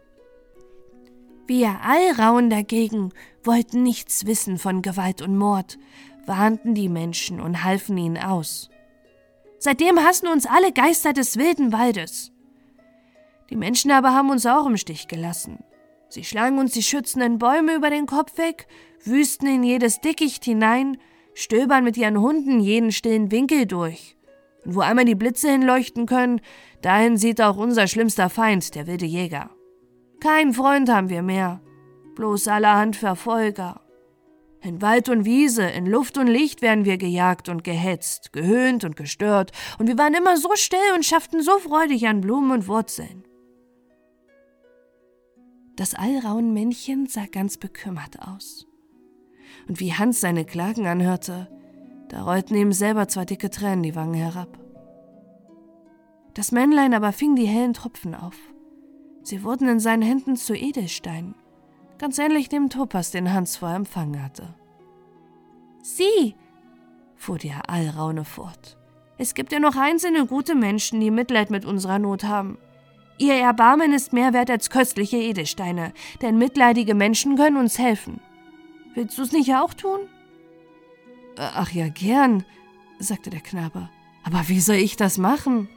Wir 1.50 1.80
Allrauen 1.82 2.48
dagegen 2.48 3.12
wollten 3.42 3.82
nichts 3.82 4.24
wissen 4.24 4.56
von 4.56 4.82
Gewalt 4.82 5.20
und 5.20 5.36
Mord, 5.36 5.80
warnten 6.24 6.76
die 6.76 6.88
Menschen 6.88 7.40
und 7.40 7.64
halfen 7.64 7.98
ihnen 7.98 8.18
aus. 8.18 8.70
Seitdem 9.58 9.98
hassen 9.98 10.28
uns 10.28 10.46
alle 10.46 10.70
Geister 10.70 11.12
des 11.12 11.38
wilden 11.38 11.72
Waldes. 11.72 12.30
Die 13.50 13.56
Menschen 13.56 13.90
aber 13.90 14.14
haben 14.14 14.30
uns 14.30 14.46
auch 14.46 14.64
im 14.64 14.76
Stich 14.76 15.08
gelassen. 15.08 15.64
Sie 16.08 16.22
schlagen 16.22 16.56
uns 16.60 16.70
die 16.70 16.84
schützenden 16.84 17.40
Bäume 17.40 17.74
über 17.74 17.90
den 17.90 18.06
Kopf 18.06 18.38
weg, 18.38 18.68
wüsten 19.02 19.48
in 19.48 19.64
jedes 19.64 20.00
Dickicht 20.00 20.44
hinein, 20.44 20.98
stöbern 21.34 21.82
mit 21.82 21.96
ihren 21.96 22.20
Hunden 22.20 22.60
jeden 22.60 22.92
stillen 22.92 23.32
Winkel 23.32 23.66
durch. 23.66 24.16
Und 24.64 24.76
wo 24.76 24.82
einmal 24.82 25.04
die 25.04 25.16
Blitze 25.16 25.50
hinleuchten 25.50 26.06
können, 26.06 26.40
dahin 26.80 27.16
sieht 27.16 27.40
auch 27.40 27.56
unser 27.56 27.88
schlimmster 27.88 28.30
Feind, 28.30 28.76
der 28.76 28.86
wilde 28.86 29.06
Jäger. 29.06 29.50
Kein 30.20 30.52
Freund 30.52 30.90
haben 30.90 31.08
wir 31.08 31.22
mehr, 31.22 31.60
bloß 32.14 32.48
allerhand 32.48 32.94
Verfolger. 32.94 33.80
In 34.62 34.82
Wald 34.82 35.08
und 35.08 35.24
Wiese, 35.24 35.62
in 35.62 35.86
Luft 35.86 36.18
und 36.18 36.26
Licht 36.26 36.60
werden 36.60 36.84
wir 36.84 36.98
gejagt 36.98 37.48
und 37.48 37.64
gehetzt, 37.64 38.34
gehöhnt 38.34 38.84
und 38.84 38.94
gestört, 38.94 39.52
und 39.78 39.86
wir 39.86 39.96
waren 39.96 40.12
immer 40.12 40.36
so 40.36 40.50
still 40.54 40.78
und 40.94 41.06
schafften 41.06 41.42
so 41.42 41.58
freudig 41.58 42.06
an 42.06 42.20
Blumen 42.20 42.50
und 42.50 42.68
Wurzeln. 42.68 43.24
Das 45.76 45.94
Allraunmännchen 45.94 47.06
sah 47.06 47.24
ganz 47.24 47.56
bekümmert 47.56 48.20
aus. 48.20 48.66
Und 49.66 49.80
wie 49.80 49.94
Hans 49.94 50.20
seine 50.20 50.44
Klagen 50.44 50.86
anhörte, 50.86 51.48
da 52.10 52.24
rollten 52.24 52.54
ihm 52.54 52.72
selber 52.72 53.08
zwei 53.08 53.24
dicke 53.24 53.48
Tränen 53.48 53.82
die 53.82 53.94
Wangen 53.94 54.12
herab. 54.12 54.58
Das 56.34 56.52
Männlein 56.52 56.92
aber 56.92 57.12
fing 57.12 57.34
die 57.34 57.46
hellen 57.46 57.72
Tropfen 57.72 58.14
auf. 58.14 58.36
Sie 59.22 59.44
wurden 59.44 59.68
in 59.68 59.80
seinen 59.80 60.02
Händen 60.02 60.36
zu 60.36 60.54
Edelsteinen, 60.54 61.34
ganz 61.98 62.18
ähnlich 62.18 62.48
dem 62.48 62.70
Topas, 62.70 63.10
den 63.10 63.32
Hans 63.32 63.56
vorher 63.56 63.76
empfangen 63.76 64.22
hatte. 64.22 64.54
Sieh, 65.82 66.34
fuhr 67.16 67.38
der 67.38 67.68
Allraune 67.68 68.24
fort, 68.24 68.78
es 69.20 69.34
gibt 69.34 69.52
ja 69.52 69.60
noch 69.60 69.76
einzelne 69.76 70.24
gute 70.24 70.54
Menschen, 70.54 70.98
die 70.98 71.10
Mitleid 71.10 71.50
mit 71.50 71.66
unserer 71.66 71.98
Not 71.98 72.24
haben. 72.24 72.56
Ihr 73.18 73.34
Erbarmen 73.34 73.92
ist 73.92 74.14
mehr 74.14 74.32
wert 74.32 74.48
als 74.48 74.70
köstliche 74.70 75.18
Edelsteine, 75.18 75.92
denn 76.22 76.38
mitleidige 76.38 76.94
Menschen 76.94 77.36
können 77.36 77.58
uns 77.58 77.78
helfen. 77.78 78.18
Willst 78.94 79.18
du 79.18 79.22
es 79.22 79.32
nicht 79.32 79.54
auch 79.54 79.74
tun? 79.74 80.00
Ach 81.36 81.70
ja, 81.70 81.88
gern, 81.88 82.46
sagte 82.98 83.28
der 83.28 83.42
Knabe. 83.42 83.90
Aber 84.24 84.48
wie 84.48 84.60
soll 84.60 84.76
ich 84.76 84.96
das 84.96 85.18
machen? 85.18 85.68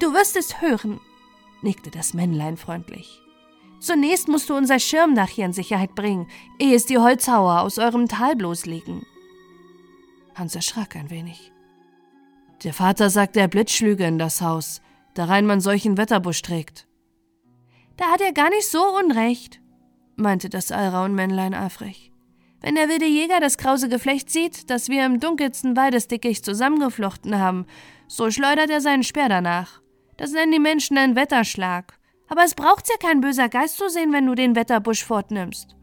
Du 0.00 0.12
wirst 0.12 0.34
es 0.34 0.60
hören, 0.60 0.98
nickte 1.62 1.90
das 1.90 2.14
Männlein 2.14 2.56
freundlich. 2.56 3.20
Zunächst 3.80 4.28
musst 4.28 4.50
du 4.50 4.54
unser 4.54 4.78
Schirmdach 4.78 5.28
hier 5.28 5.46
in 5.46 5.52
Sicherheit 5.52 5.94
bringen, 5.94 6.28
ehe 6.58 6.74
es 6.74 6.86
die 6.86 6.98
Holzhauer 6.98 7.60
aus 7.60 7.78
eurem 7.78 8.08
Tal 8.08 8.36
bloßlegen. 8.36 9.06
Hans 10.34 10.54
erschrak 10.54 10.96
ein 10.96 11.10
wenig. 11.10 11.52
Der 12.62 12.74
Vater 12.74 13.08
sagte, 13.08 13.40
er 13.40 13.48
Blitzschlüge 13.48 14.04
in 14.04 14.18
das 14.18 14.42
Haus, 14.42 14.82
darein 15.14 15.46
man 15.46 15.60
solchen 15.60 15.96
Wetterbusch 15.96 16.42
trägt. 16.42 16.86
Da 17.96 18.06
hat 18.10 18.20
er 18.20 18.32
gar 18.32 18.50
nicht 18.50 18.68
so 18.68 18.82
unrecht, 18.98 19.60
meinte 20.16 20.50
das 20.50 20.70
Allraunmännlein 20.70 21.54
eifrig. 21.54 22.12
Wenn 22.60 22.74
der 22.74 22.90
wilde 22.90 23.06
Jäger 23.06 23.40
das 23.40 23.56
krause 23.56 23.88
Geflecht 23.88 24.28
sieht, 24.28 24.68
das 24.68 24.90
wir 24.90 25.06
im 25.06 25.20
dunkelsten 25.20 25.76
Waldesdickicht 25.76 26.44
zusammengeflochten 26.44 27.38
haben, 27.38 27.66
so 28.06 28.30
schleudert 28.30 28.68
er 28.68 28.82
seinen 28.82 29.02
Speer 29.02 29.30
danach. 29.30 29.80
Das 30.20 30.32
nennen 30.32 30.52
die 30.52 30.58
Menschen 30.58 30.98
einen 30.98 31.16
Wetterschlag. 31.16 31.98
Aber 32.28 32.44
es 32.44 32.54
braucht 32.54 32.90
ja 32.90 32.96
kein 33.00 33.22
böser 33.22 33.48
Geist 33.48 33.78
zu 33.78 33.88
sehen, 33.88 34.12
wenn 34.12 34.26
du 34.26 34.34
den 34.34 34.54
Wetterbusch 34.54 35.02
fortnimmst. 35.02 35.74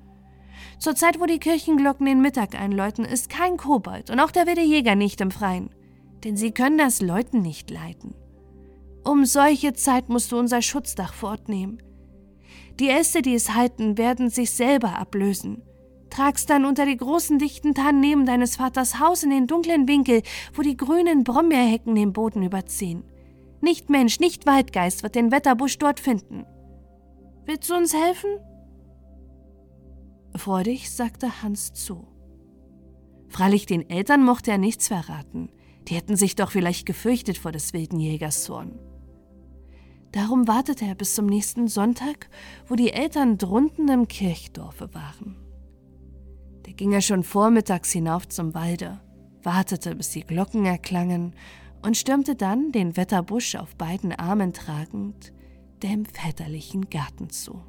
Zur 0.78 0.96
Zeit, 0.96 1.20
wo 1.20 1.26
die 1.26 1.40
Kirchenglocken 1.40 2.06
den 2.06 2.22
Mittag 2.22 2.54
einläuten, 2.54 3.04
ist 3.04 3.32
kein 3.32 3.58
Kobold 3.58 4.12
und 4.12 4.20
auch 4.20 4.30
der 4.30 4.46
wilde 4.46 4.62
Jäger 4.62 4.94
nicht 4.94 5.22
im 5.22 5.32
Freien. 5.32 5.72
Denn 6.24 6.38
sie 6.38 6.52
können 6.52 6.78
das 6.78 7.02
Läuten 7.02 7.42
nicht 7.42 7.72
leiten. 7.72 8.14
Um 9.04 9.26
solche 9.26 9.74
Zeit 9.74 10.08
musst 10.08 10.32
du 10.32 10.38
unser 10.38 10.62
Schutzdach 10.62 11.16
fortnehmen. 11.16 11.82
Die 12.80 12.90
Äste, 12.90 13.24
die 13.24 13.34
es 13.34 13.56
halten, 13.56 13.98
werden 13.98 14.30
sich 14.30 14.52
selber 14.52 15.00
ablösen. 15.00 15.64
Trag's 16.12 16.46
dann 16.46 16.66
unter 16.66 16.86
die 16.86 16.98
großen 16.98 17.40
dichten 17.40 17.74
Tannen 17.74 18.02
neben 18.02 18.28
deines 18.28 18.58
Vaters 18.58 19.00
Haus 19.00 19.24
in 19.24 19.32
den 19.32 19.48
dunklen 19.48 19.88
Winkel, 19.88 20.22
wo 20.54 20.62
die 20.62 20.78
grünen 20.78 21.24
Brombeerhecken 21.24 21.96
den 21.96 22.14
Boden 22.14 22.44
überziehen. 22.44 23.04
Nicht 23.62 23.90
Mensch, 23.90 24.20
nicht 24.20 24.46
Waldgeist 24.46 25.04
wird 25.04 25.16
den 25.16 25.32
Wetterbusch 25.32 25.78
dort 25.78 26.00
finden. 26.00 26.46
Willst 27.46 27.70
du 27.70 27.76
uns 27.76 27.94
helfen? 27.94 28.30
Freudig 30.36 30.92
sagte 30.92 31.42
Hans 31.42 31.74
zu. 31.74 32.08
Freilich 33.30 33.66
den 33.66 33.90
Eltern 33.90 34.24
mochte 34.24 34.52
er 34.52 34.58
nichts 34.58 34.88
verraten. 34.88 35.50
Die 35.88 35.96
hätten 35.96 36.16
sich 36.16 36.36
doch 36.36 36.52
vielleicht 36.52 36.86
gefürchtet 36.86 37.38
vor 37.38 37.52
des 37.52 37.74
wilden 37.74 38.00
Jägers 38.00 38.44
Zorn. 38.44 38.78
Darum 40.12 40.48
wartete 40.48 40.86
er 40.86 40.96
bis 40.96 41.16
zum 41.16 41.26
nächsten 41.26 41.68
Sonntag, 41.68 42.30
wo 42.68 42.76
die 42.76 42.92
Eltern 42.92 43.38
drunten 43.38 43.88
im 43.90 44.08
Kirchdorfe 44.08 44.94
waren. 44.94 45.36
Da 46.64 46.72
ging 46.72 46.92
er 46.92 47.02
schon 47.02 47.24
vormittags 47.24 47.92
hinauf 47.92 48.28
zum 48.28 48.54
Walde, 48.54 49.00
wartete, 49.44 49.96
bis 49.96 50.12
die 50.12 50.22
Glocken 50.22 50.66
erklangen 50.66 51.34
und 51.82 51.98
stürmte 51.98 52.36
dann, 52.36 52.72
den 52.72 52.98
Wetterbusch 52.98 53.56
auf 53.56 53.76
beiden 53.76 54.12
Armen 54.14 54.54
tragend, 54.54 55.34
dem 55.84 56.06
väterlichen 56.06 56.90
Garten 56.90 57.30
zu. 57.30 57.62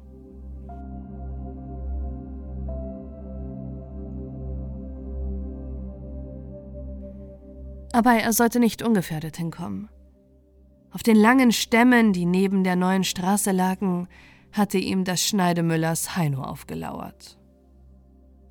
Aber 7.91 8.13
er 8.13 8.33
sollte 8.33 8.59
nicht 8.59 8.81
ungefährdet 8.81 9.37
hinkommen. 9.37 9.89
Auf 10.91 11.03
den 11.03 11.15
langen 11.15 11.51
Stämmen, 11.51 12.13
die 12.13 12.25
neben 12.25 12.63
der 12.63 12.75
neuen 12.75 13.03
Straße 13.03 13.51
lagen, 13.51 14.07
hatte 14.51 14.77
ihm 14.77 15.03
das 15.03 15.23
Schneidemüllers 15.23 16.15
Heino 16.15 16.41
aufgelauert. 16.41 17.37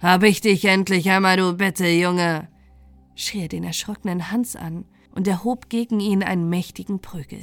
Hab 0.00 0.22
ich 0.22 0.40
dich 0.40 0.64
endlich 0.64 1.10
einmal, 1.10 1.36
du 1.36 1.56
Betteljunge! 1.56 2.48
schrie 3.16 3.42
er 3.42 3.48
den 3.48 3.64
erschrockenen 3.64 4.30
Hans 4.30 4.54
an 4.54 4.84
und 5.12 5.28
erhob 5.28 5.68
gegen 5.68 6.00
ihn 6.00 6.22
einen 6.22 6.48
mächtigen 6.48 7.00
Prügel. 7.00 7.42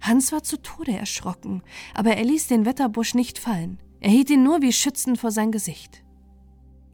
Hans 0.00 0.32
war 0.32 0.42
zu 0.42 0.60
Tode 0.60 0.92
erschrocken, 0.92 1.62
aber 1.94 2.16
er 2.16 2.24
ließ 2.24 2.46
den 2.48 2.64
Wetterbusch 2.64 3.14
nicht 3.14 3.38
fallen. 3.38 3.78
Er 4.00 4.10
hielt 4.10 4.30
ihn 4.30 4.42
nur 4.42 4.62
wie 4.62 4.72
schützend 4.72 5.18
vor 5.18 5.30
sein 5.30 5.52
Gesicht. 5.52 6.02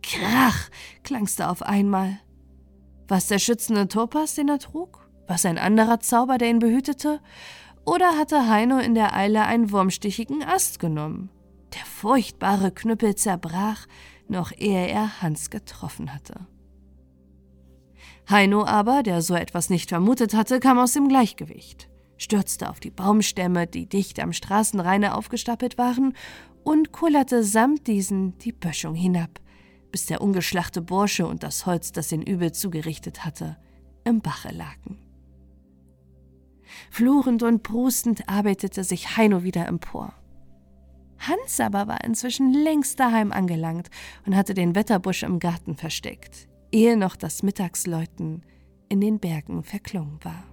Krach! 0.03 0.71
klang's 1.03 1.37
da 1.37 1.51
auf 1.51 1.63
einmal. 1.63 2.19
Was 3.09 3.29
der 3.29 3.39
schützende 3.39 3.87
Topas, 3.89 4.35
den 4.35 4.49
er 4.49 4.59
trug? 4.59 5.09
Was 5.29 5.47
ein 5.47 5.59
anderer 5.59 6.01
Zauber, 6.01 6.39
der 6.39 6.51
ihn 6.51 6.59
behütete? 6.59 7.21
Oder 7.85 8.19
hatte 8.19 8.49
Heino 8.49 8.79
in 8.79 8.95
der 8.95 9.15
Eile 9.15 9.45
einen 9.45 9.71
wurmstichigen 9.71 10.43
Ast 10.43 10.81
genommen? 10.81 11.31
Der 11.75 11.85
furchtbare 11.85 12.73
Knüppel 12.73 13.15
zerbrach, 13.15 13.87
noch 14.29 14.53
ehe 14.57 14.89
er 14.89 15.23
Hans 15.23 15.51
getroffen 15.51 16.13
hatte. 16.13 16.47
Heino 18.29 18.65
aber, 18.65 19.03
der 19.03 19.23
so 19.23 19.35
etwas 19.35 19.71
nicht 19.71 19.91
vermutet 19.91 20.35
hatte, 20.35 20.59
kam 20.59 20.79
aus 20.79 20.93
dem 20.93 21.09
Gleichgewicht, 21.09 21.89
stürzte 22.17 22.69
auf 22.69 22.81
die 22.81 22.91
Baumstämme, 22.91 23.67
die 23.67 23.89
dicht 23.89 24.21
am 24.21 24.33
Straßenraine 24.33 25.15
aufgestapelt 25.15 25.79
waren, 25.79 26.15
und 26.65 26.91
kullerte 26.91 27.45
samt 27.45 27.87
diesen 27.87 28.37
die 28.39 28.51
Böschung 28.51 28.97
hinab, 28.97 29.41
bis 29.93 30.07
der 30.07 30.21
ungeschlachte 30.21 30.83
Bursche 30.83 31.27
und 31.27 31.45
das 31.45 31.67
Holz, 31.67 31.93
das 31.93 32.11
ihn 32.11 32.23
übel 32.23 32.51
zugerichtet 32.51 33.25
hatte, 33.25 33.57
im 34.05 34.21
Bache 34.21 34.53
lagen. 34.53 34.99
Flurend 36.91 37.45
und 37.45 37.63
prustend 37.63 38.29
arbeitete 38.29 38.83
sich 38.83 39.17
Heino 39.17 39.45
wieder 39.45 39.67
empor. 39.67 40.13
Hans 41.19 41.61
aber 41.61 41.87
war 41.87 42.05
inzwischen 42.05 42.53
längst 42.53 42.99
daheim 42.99 43.31
angelangt 43.31 43.89
und 44.27 44.37
hatte 44.37 44.55
den 44.55 44.75
Wetterbusch 44.75 45.23
im 45.23 45.39
Garten 45.39 45.77
versteckt, 45.77 46.49
ehe 46.73 46.97
noch 46.97 47.17
das 47.17 47.43
Mittagsläuten 47.43 48.43
in 48.89 49.01
den 49.01 49.19
Bergen 49.19 49.63
verklungen 49.63 50.19
war. 50.23 50.45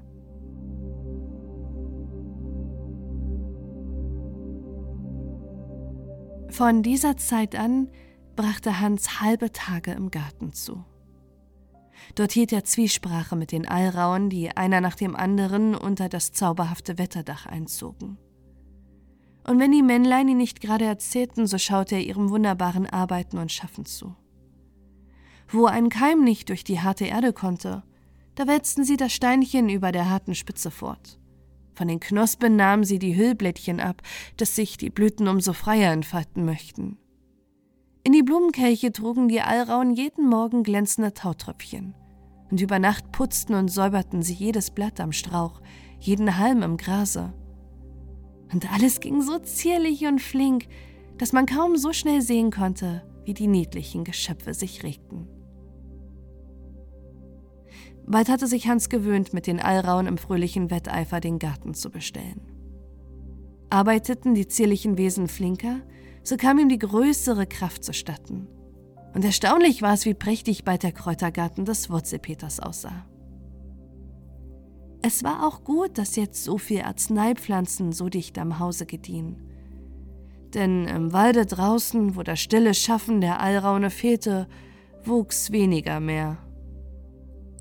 Von 6.50 6.84
dieser 6.84 7.17
Zeit 7.17 7.55
an 7.55 7.89
brachte 8.36 8.79
Hans 8.79 9.22
halbe 9.22 9.51
Tage 9.51 9.91
im 9.91 10.12
Garten 10.12 10.53
zu. 10.53 10.84
Dort 12.15 12.32
hielt 12.32 12.51
er 12.51 12.63
Zwiesprache 12.63 13.36
mit 13.36 13.51
den 13.51 13.67
Allrauen, 13.67 14.29
die 14.29 14.55
einer 14.55 14.82
nach 14.82 14.96
dem 14.96 15.15
anderen 15.15 15.74
unter 15.74 16.10
das 16.10 16.32
zauberhafte 16.32 16.98
Wetterdach 16.98 17.46
einzogen. 17.46 18.17
Und 19.46 19.60
wenn 19.60 19.72
die 19.72 19.82
Männlein 19.82 20.27
ihn 20.27 20.38
nicht 20.38 20.62
gerade 20.62 20.86
erzählten, 20.86 21.48
so 21.48 21.58
schaute 21.58 21.96
er 21.96 22.03
ihrem 22.03 22.29
wunderbaren 22.29 22.86
Arbeiten 22.86 23.38
und 23.38 23.51
Schaffen 23.51 23.86
zu. 23.86 24.15
Wo 25.53 25.67
ein 25.67 25.89
Keim 25.89 26.24
nicht 26.24 26.50
durch 26.50 26.63
die 26.63 26.79
harte 26.79 27.05
Erde 27.05 27.31
konnte, 27.31 27.83
da 28.33 28.48
wälzten 28.48 28.83
sie 28.83 28.98
das 28.98 29.13
Steinchen 29.13 29.69
über 29.69 29.91
der 29.91 30.10
harten 30.10 30.33
Spitze 30.33 30.72
fort. 30.72 31.19
Von 31.75 31.88
den 31.88 32.00
Knospen 32.00 32.55
nahmen 32.55 32.83
sie 32.83 32.98
die 32.98 33.15
Hüllblättchen 33.15 33.79
ab, 33.79 34.01
dass 34.38 34.55
sich 34.55 34.77
die 34.77 34.89
Blüten 34.89 35.27
umso 35.27 35.53
freier 35.53 35.93
entfalten 35.93 36.43
möchten. 36.43 36.98
In 38.03 38.13
die 38.13 38.24
Blumenkelche 38.24 38.91
trugen 38.91 39.27
die 39.27 39.41
Allrauen 39.41 39.93
jeden 39.93 40.27
Morgen 40.27 40.63
glänzende 40.63 41.13
Tautröpfchen, 41.13 41.93
und 42.50 42.60
über 42.60 42.79
Nacht 42.79 43.12
putzten 43.12 43.53
und 43.53 43.67
säuberten 43.67 44.24
sie 44.24 44.33
jedes 44.33 44.72
Blatt 44.72 45.00
am 45.00 45.12
Strauch, 45.12 45.62
jeden 46.00 46.39
Halm 46.39 46.63
im 46.63 46.77
Grase. 46.77 47.31
Und 48.51 48.74
alles 48.74 49.01
ging 49.01 49.22
so 49.22 49.38
zierlich 49.38 50.07
und 50.07 50.19
flink, 50.19 50.65
dass 51.19 51.31
man 51.31 51.45
kaum 51.45 51.77
so 51.77 51.93
schnell 51.93 52.24
sehen 52.24 52.50
konnte, 52.50 53.03
wie 53.24 53.36
die 53.36 53.48
niedlichen 53.48 54.03
Geschöpfe 54.03 54.55
sich 54.55 54.81
regten. 54.81 55.27
Bald 58.05 58.29
hatte 58.29 58.48
sich 58.48 58.67
Hans 58.67 58.89
gewöhnt, 58.89 59.33
mit 59.33 59.48
den 59.48 59.60
Allrauen 59.60 60.07
im 60.07 60.17
fröhlichen 60.17 60.69
Wetteifer 60.69 61.19
den 61.19 61.39
Garten 61.39 61.74
zu 61.74 61.89
bestellen. 61.89 62.41
Arbeiteten 63.69 64.36
die 64.36 64.48
zierlichen 64.48 64.98
Wesen 64.98 65.27
flinker, 65.27 65.81
so 66.24 66.38
kam 66.38 66.60
ihm 66.60 66.69
die 66.69 66.79
größere 66.79 67.48
Kraft 67.48 67.83
zustatten. 67.83 68.48
Und 69.13 69.24
erstaunlich 69.24 69.81
war 69.81 69.93
es, 69.93 70.05
wie 70.05 70.13
prächtig 70.13 70.63
bald 70.63 70.83
der 70.83 70.91
Kräutergarten 70.91 71.65
des 71.65 71.89
Wurzelpeters 71.89 72.60
aussah. 72.60 73.05
Es 75.01 75.24
war 75.24 75.45
auch 75.45 75.63
gut, 75.63 75.98
dass 75.98 76.15
jetzt 76.15 76.43
so 76.43 76.57
viel 76.57 76.81
Arzneipflanzen 76.81 77.91
so 77.91 78.10
dicht 78.10 78.38
am 78.39 78.60
Hause 78.60 78.86
gediehen. 78.86 79.41
Denn 80.53 80.86
im 80.86 81.13
Walde 81.13 81.45
draußen, 81.45 82.15
wo 82.15 82.24
das 82.24 82.39
stille 82.39 82.74
Schaffen 82.74 83.22
der 83.22 83.41
Alraune 83.41 83.89
fehlte, 83.89 84.48
wuchs 85.03 85.51
weniger 85.51 86.00
mehr. 86.00 86.38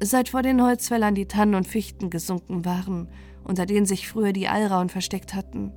Seit 0.05 0.31
vor 0.31 0.43
den 0.43 0.61
Holzfällern 0.61 1.15
die 1.15 1.27
Tannen 1.27 1.55
und 1.55 1.69
Fichten 1.69 2.11
gesunken 2.11 2.65
waren, 2.65 3.07
unter 3.45 3.67
denen 3.67 3.87
sich 3.87 4.09
früher 4.09 4.33
die 4.33 4.49
Alraun 4.49 4.89
versteckt 4.89 5.33
hatten, 5.33 5.73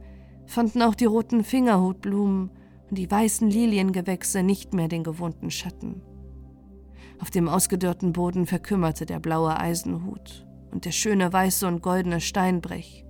fanden 0.48 0.82
auch 0.82 0.96
die 0.96 1.06
roten 1.06 1.44
Fingerhutblumen 1.44 2.50
und 2.90 2.98
die 2.98 3.10
weißen 3.10 3.48
Liliengewächse 3.48 4.42
nicht 4.42 4.74
mehr 4.74 4.88
den 4.88 5.04
gewohnten 5.04 5.52
Schatten. 5.52 6.02
Auf 7.22 7.30
dem 7.30 7.48
ausgedörrten 7.48 8.14
Boden 8.14 8.48
verkümmerte 8.48 9.06
der 9.06 9.20
blaue 9.20 9.60
Eisenhut 9.60 10.48
und 10.72 10.86
der 10.86 10.92
schöne 10.92 11.32
weiße 11.32 11.68
und 11.68 11.84
goldene 11.84 12.20
Steinbrech. 12.20 13.06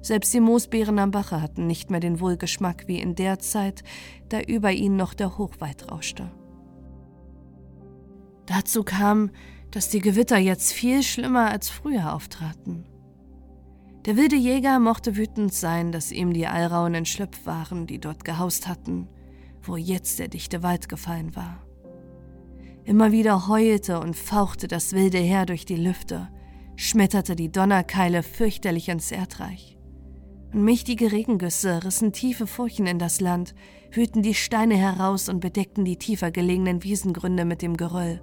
Selbst 0.00 0.32
die 0.32 0.40
Moosbeeren 0.40 0.98
am 0.98 1.10
Bache 1.10 1.42
hatten 1.42 1.66
nicht 1.66 1.90
mehr 1.90 2.00
den 2.00 2.20
Wohlgeschmack 2.20 2.84
wie 2.86 3.00
in 3.00 3.14
der 3.16 3.38
Zeit, 3.38 3.82
da 4.30 4.40
über 4.40 4.72
ihnen 4.72 4.96
noch 4.96 5.12
der 5.12 5.36
Hochwald 5.36 5.92
rauschte. 5.92 6.30
Dazu 8.46 8.82
kam, 8.82 9.30
dass 9.70 9.90
die 9.90 10.00
Gewitter 10.00 10.38
jetzt 10.38 10.72
viel 10.72 11.02
schlimmer 11.02 11.50
als 11.50 11.68
früher 11.68 12.14
auftraten. 12.14 12.86
Der 14.06 14.16
wilde 14.16 14.36
Jäger 14.36 14.78
mochte 14.78 15.16
wütend 15.16 15.52
sein, 15.52 15.92
dass 15.92 16.12
ihm 16.12 16.32
die 16.32 16.46
Alrauen 16.46 16.94
entschlüpft 16.94 17.44
waren, 17.44 17.86
die 17.86 17.98
dort 17.98 18.24
gehaust 18.24 18.66
hatten, 18.66 19.08
wo 19.62 19.76
jetzt 19.76 20.18
der 20.18 20.28
dichte 20.28 20.62
Wald 20.62 20.88
gefallen 20.88 21.36
war. 21.36 21.62
Immer 22.84 23.12
wieder 23.12 23.48
heulte 23.48 24.00
und 24.00 24.16
fauchte 24.16 24.66
das 24.66 24.94
wilde 24.94 25.18
Heer 25.18 25.44
durch 25.44 25.66
die 25.66 25.76
Lüfte, 25.76 26.28
schmetterte 26.76 27.36
die 27.36 27.52
Donnerkeile 27.52 28.22
fürchterlich 28.22 28.88
ins 28.88 29.12
Erdreich. 29.12 29.76
Und 30.54 30.62
mächtige 30.62 31.12
Regengüsse 31.12 31.84
rissen 31.84 32.12
tiefe 32.12 32.46
Furchen 32.46 32.86
in 32.86 32.98
das 32.98 33.20
Land, 33.20 33.54
wühlten 33.92 34.22
die 34.22 34.32
Steine 34.32 34.76
heraus 34.76 35.28
und 35.28 35.40
bedeckten 35.40 35.84
die 35.84 35.98
tiefer 35.98 36.30
gelegenen 36.30 36.82
Wiesengründe 36.82 37.44
mit 37.44 37.60
dem 37.60 37.76
Geröll. 37.76 38.22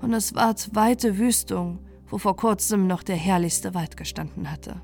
Und 0.00 0.12
es 0.14 0.34
ward 0.34 0.74
weite 0.74 1.18
Wüstung, 1.18 1.80
wo 2.06 2.18
vor 2.18 2.36
kurzem 2.36 2.86
noch 2.86 3.02
der 3.02 3.16
herrlichste 3.16 3.74
Wald 3.74 3.96
gestanden 3.96 4.50
hatte. 4.50 4.80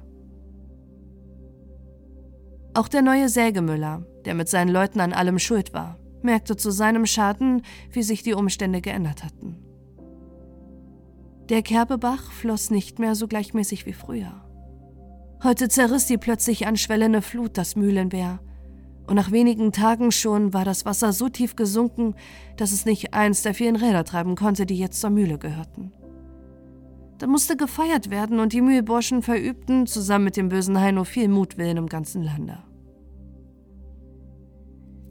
Auch 2.74 2.88
der 2.88 3.02
neue 3.02 3.28
Sägemüller, 3.28 4.04
der 4.24 4.34
mit 4.34 4.48
seinen 4.48 4.70
Leuten 4.70 5.00
an 5.00 5.12
allem 5.12 5.38
schuld 5.38 5.72
war, 5.72 5.98
merkte 6.22 6.56
zu 6.56 6.70
seinem 6.70 7.06
Schaden, 7.06 7.62
wie 7.92 8.02
sich 8.02 8.22
die 8.22 8.34
Umstände 8.34 8.80
geändert 8.80 9.22
hatten. 9.22 9.58
Der 11.48 11.62
Kerbebach 11.62 12.32
floss 12.32 12.70
nicht 12.70 12.98
mehr 12.98 13.14
so 13.14 13.28
gleichmäßig 13.28 13.86
wie 13.86 13.92
früher. 13.92 14.44
Heute 15.42 15.68
zerriss 15.68 16.06
die 16.06 16.16
plötzlich 16.16 16.66
anschwellende 16.66 17.20
Flut 17.20 17.58
das 17.58 17.76
Mühlenwehr, 17.76 18.40
und 19.06 19.16
nach 19.16 19.30
wenigen 19.30 19.72
Tagen 19.72 20.12
schon 20.12 20.54
war 20.54 20.64
das 20.64 20.84
Wasser 20.84 21.12
so 21.12 21.28
tief 21.28 21.56
gesunken, 21.56 22.14
dass 22.56 22.72
es 22.72 22.86
nicht 22.86 23.12
eins 23.12 23.42
der 23.42 23.54
vielen 23.54 23.76
Räder 23.76 24.04
treiben 24.04 24.34
konnte, 24.34 24.66
die 24.66 24.78
jetzt 24.78 25.00
zur 25.00 25.10
Mühle 25.10 25.38
gehörten. 25.38 25.92
Da 27.18 27.26
musste 27.26 27.56
gefeiert 27.56 28.10
werden 28.10 28.40
und 28.40 28.52
die 28.52 28.60
Mühlburschen 28.60 29.22
verübten 29.22 29.86
zusammen 29.86 30.24
mit 30.24 30.36
dem 30.36 30.48
bösen 30.48 30.80
Heino 30.80 31.04
viel 31.04 31.28
Mutwillen 31.28 31.76
im 31.76 31.86
ganzen 31.86 32.22
Lande. 32.22 32.58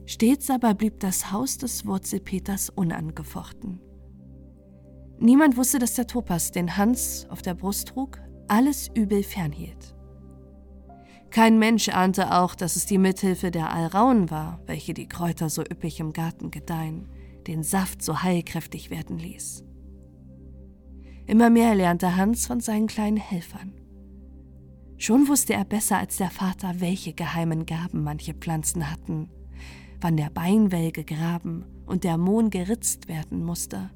Stets 0.06 0.50
aber 0.50 0.74
blieb 0.74 1.00
das 1.00 1.32
Haus 1.32 1.56
des 1.56 1.86
Wurzelpeters 1.86 2.68
unangefochten. 2.70 3.80
Niemand 5.18 5.56
wusste, 5.56 5.78
dass 5.78 5.94
der 5.94 6.06
Topas, 6.06 6.50
den 6.50 6.76
Hans 6.76 7.26
auf 7.30 7.40
der 7.40 7.54
Brust 7.54 7.88
trug, 7.88 8.20
alles 8.48 8.90
übel 8.94 9.22
fernhielt. 9.22 9.93
Kein 11.34 11.58
Mensch 11.58 11.88
ahnte 11.88 12.32
auch, 12.32 12.54
dass 12.54 12.76
es 12.76 12.86
die 12.86 12.96
Mithilfe 12.96 13.50
der 13.50 13.74
Alraun 13.74 14.30
war, 14.30 14.60
welche 14.66 14.94
die 14.94 15.08
Kräuter 15.08 15.50
so 15.50 15.62
üppig 15.62 15.98
im 15.98 16.12
Garten 16.12 16.52
gedeihen, 16.52 17.08
den 17.48 17.64
Saft 17.64 18.04
so 18.04 18.22
heilkräftig 18.22 18.88
werden 18.88 19.18
ließ. 19.18 19.64
Immer 21.26 21.50
mehr 21.50 21.74
lernte 21.74 22.14
Hans 22.14 22.46
von 22.46 22.60
seinen 22.60 22.86
kleinen 22.86 23.16
Helfern. 23.16 23.72
Schon 24.96 25.26
wusste 25.26 25.54
er 25.54 25.64
besser 25.64 25.98
als 25.98 26.18
der 26.18 26.30
Vater, 26.30 26.74
welche 26.78 27.14
geheimen 27.14 27.66
Gaben 27.66 28.04
manche 28.04 28.34
Pflanzen 28.34 28.88
hatten, 28.88 29.28
wann 30.00 30.16
der 30.16 30.30
Beinwell 30.30 30.92
gegraben 30.92 31.64
und 31.84 32.04
der 32.04 32.16
Mohn 32.16 32.50
geritzt 32.50 33.08
werden 33.08 33.44
musste. 33.44 33.90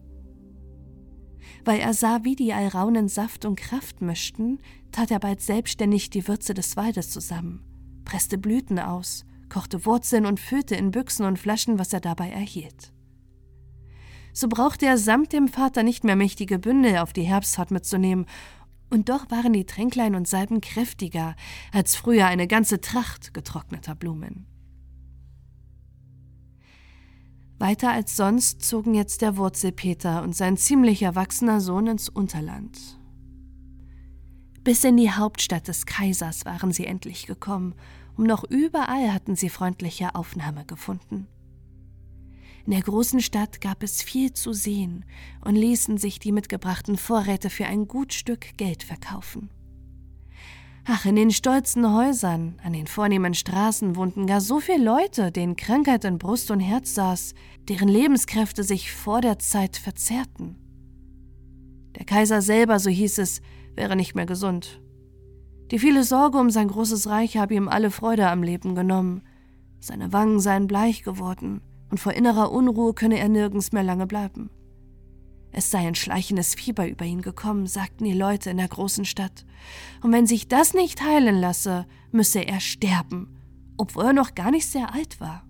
Weil 1.64 1.78
er 1.78 1.94
sah, 1.94 2.24
wie 2.24 2.34
die 2.34 2.52
Alraunen 2.52 3.08
Saft 3.08 3.44
und 3.44 3.60
Kraft 3.60 4.00
mischten, 4.00 4.58
tat 4.92 5.10
er 5.10 5.20
bald 5.20 5.40
selbstständig 5.40 6.10
die 6.10 6.26
Würze 6.28 6.54
des 6.54 6.76
Waldes 6.76 7.10
zusammen, 7.10 7.64
presste 8.04 8.38
Blüten 8.38 8.78
aus, 8.78 9.24
kochte 9.48 9.84
Wurzeln 9.86 10.26
und 10.26 10.40
füllte 10.40 10.74
in 10.76 10.90
Büchsen 10.90 11.26
und 11.26 11.38
Flaschen, 11.38 11.78
was 11.78 11.92
er 11.92 12.00
dabei 12.00 12.30
erhielt 12.30 12.92
so 14.38 14.46
brauchte 14.46 14.86
er 14.86 14.98
samt 14.98 15.32
dem 15.32 15.48
Vater 15.48 15.82
nicht 15.82 16.04
mehr 16.04 16.14
mächtige 16.14 16.60
Bündel 16.60 16.98
auf 16.98 17.12
die 17.12 17.22
Herbstfahrt 17.22 17.72
mitzunehmen, 17.72 18.26
und 18.90 19.10
doch 19.10 19.30
waren 19.30 19.52
die 19.52 19.66
Tränklein 19.66 20.14
und 20.14 20.26
Salben 20.26 20.62
kräftiger 20.62 21.36
als 21.72 21.94
früher 21.94 22.26
eine 22.26 22.46
ganze 22.46 22.80
Tracht 22.80 23.34
getrockneter 23.34 23.94
Blumen. 23.94 24.46
Weiter 27.58 27.90
als 27.90 28.16
sonst 28.16 28.62
zogen 28.62 28.94
jetzt 28.94 29.20
der 29.20 29.36
Wurzelpeter 29.36 30.22
und 30.22 30.34
sein 30.34 30.56
ziemlich 30.56 31.02
erwachsener 31.02 31.60
Sohn 31.60 31.88
ins 31.88 32.08
Unterland. 32.08 32.97
Bis 34.68 34.84
in 34.84 34.98
die 34.98 35.10
Hauptstadt 35.10 35.66
des 35.66 35.86
Kaisers 35.86 36.44
waren 36.44 36.72
sie 36.72 36.84
endlich 36.84 37.26
gekommen, 37.26 37.74
und 38.18 38.26
noch 38.26 38.44
überall 38.44 39.14
hatten 39.14 39.34
sie 39.34 39.48
freundliche 39.48 40.14
Aufnahme 40.14 40.66
gefunden. 40.66 41.26
In 42.66 42.72
der 42.72 42.82
großen 42.82 43.22
Stadt 43.22 43.62
gab 43.62 43.82
es 43.82 44.02
viel 44.02 44.34
zu 44.34 44.52
sehen 44.52 45.06
und 45.42 45.56
ließen 45.56 45.96
sich 45.96 46.18
die 46.18 46.32
mitgebrachten 46.32 46.98
Vorräte 46.98 47.48
für 47.48 47.64
ein 47.64 47.88
gut 47.88 48.12
Stück 48.12 48.58
Geld 48.58 48.82
verkaufen. 48.82 49.48
Ach, 50.84 51.06
in 51.06 51.16
den 51.16 51.30
stolzen 51.30 51.90
Häusern, 51.90 52.60
an 52.62 52.74
den 52.74 52.88
vornehmen 52.88 53.32
Straßen 53.32 53.96
wohnten 53.96 54.26
gar 54.26 54.42
so 54.42 54.60
viele 54.60 54.84
Leute, 54.84 55.32
denen 55.32 55.56
Krankheit 55.56 56.04
in 56.04 56.18
Brust 56.18 56.50
und 56.50 56.60
Herz 56.60 56.92
saß, 56.92 57.32
deren 57.70 57.88
Lebenskräfte 57.88 58.62
sich 58.62 58.92
vor 58.92 59.22
der 59.22 59.38
Zeit 59.38 59.78
verzerrten. 59.78 60.56
Der 61.96 62.04
Kaiser 62.04 62.42
selber, 62.42 62.78
so 62.78 62.90
hieß 62.90 63.16
es, 63.16 63.40
wäre 63.78 63.96
nicht 63.96 64.14
mehr 64.14 64.26
gesund. 64.26 64.82
Die 65.70 65.78
viele 65.78 66.04
Sorge 66.04 66.38
um 66.38 66.50
sein 66.50 66.68
großes 66.68 67.08
Reich 67.08 67.36
habe 67.36 67.54
ihm 67.54 67.68
alle 67.68 67.90
Freude 67.90 68.28
am 68.28 68.42
Leben 68.42 68.74
genommen. 68.74 69.22
Seine 69.80 70.12
Wangen 70.12 70.40
seien 70.40 70.66
bleich 70.66 71.04
geworden 71.04 71.62
und 71.90 71.98
vor 71.98 72.12
innerer 72.12 72.50
Unruhe 72.52 72.92
könne 72.92 73.18
er 73.18 73.28
nirgends 73.28 73.72
mehr 73.72 73.84
lange 73.84 74.06
bleiben. 74.06 74.50
Es 75.52 75.70
sei 75.70 75.86
ein 75.86 75.94
schleichendes 75.94 76.54
Fieber 76.54 76.88
über 76.88 77.04
ihn 77.04 77.22
gekommen, 77.22 77.66
sagten 77.66 78.04
die 78.04 78.12
Leute 78.12 78.50
in 78.50 78.58
der 78.58 78.68
großen 78.68 79.04
Stadt. 79.04 79.46
Und 80.02 80.12
wenn 80.12 80.26
sich 80.26 80.48
das 80.48 80.74
nicht 80.74 81.02
heilen 81.02 81.40
lasse, 81.40 81.86
müsse 82.10 82.40
er 82.40 82.60
sterben, 82.60 83.38
obwohl 83.76 84.06
er 84.06 84.12
noch 84.12 84.34
gar 84.34 84.50
nicht 84.50 84.66
sehr 84.66 84.92
alt 84.92 85.20
war. 85.20 85.44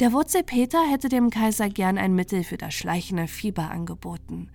Der 0.00 0.12
Wurzelpeter 0.12 0.82
hätte 0.90 1.08
dem 1.08 1.30
Kaiser 1.30 1.68
gern 1.68 1.98
ein 1.98 2.14
Mittel 2.14 2.44
für 2.44 2.58
das 2.58 2.74
schleichende 2.74 3.26
Fieber 3.28 3.70
angeboten, 3.70 4.50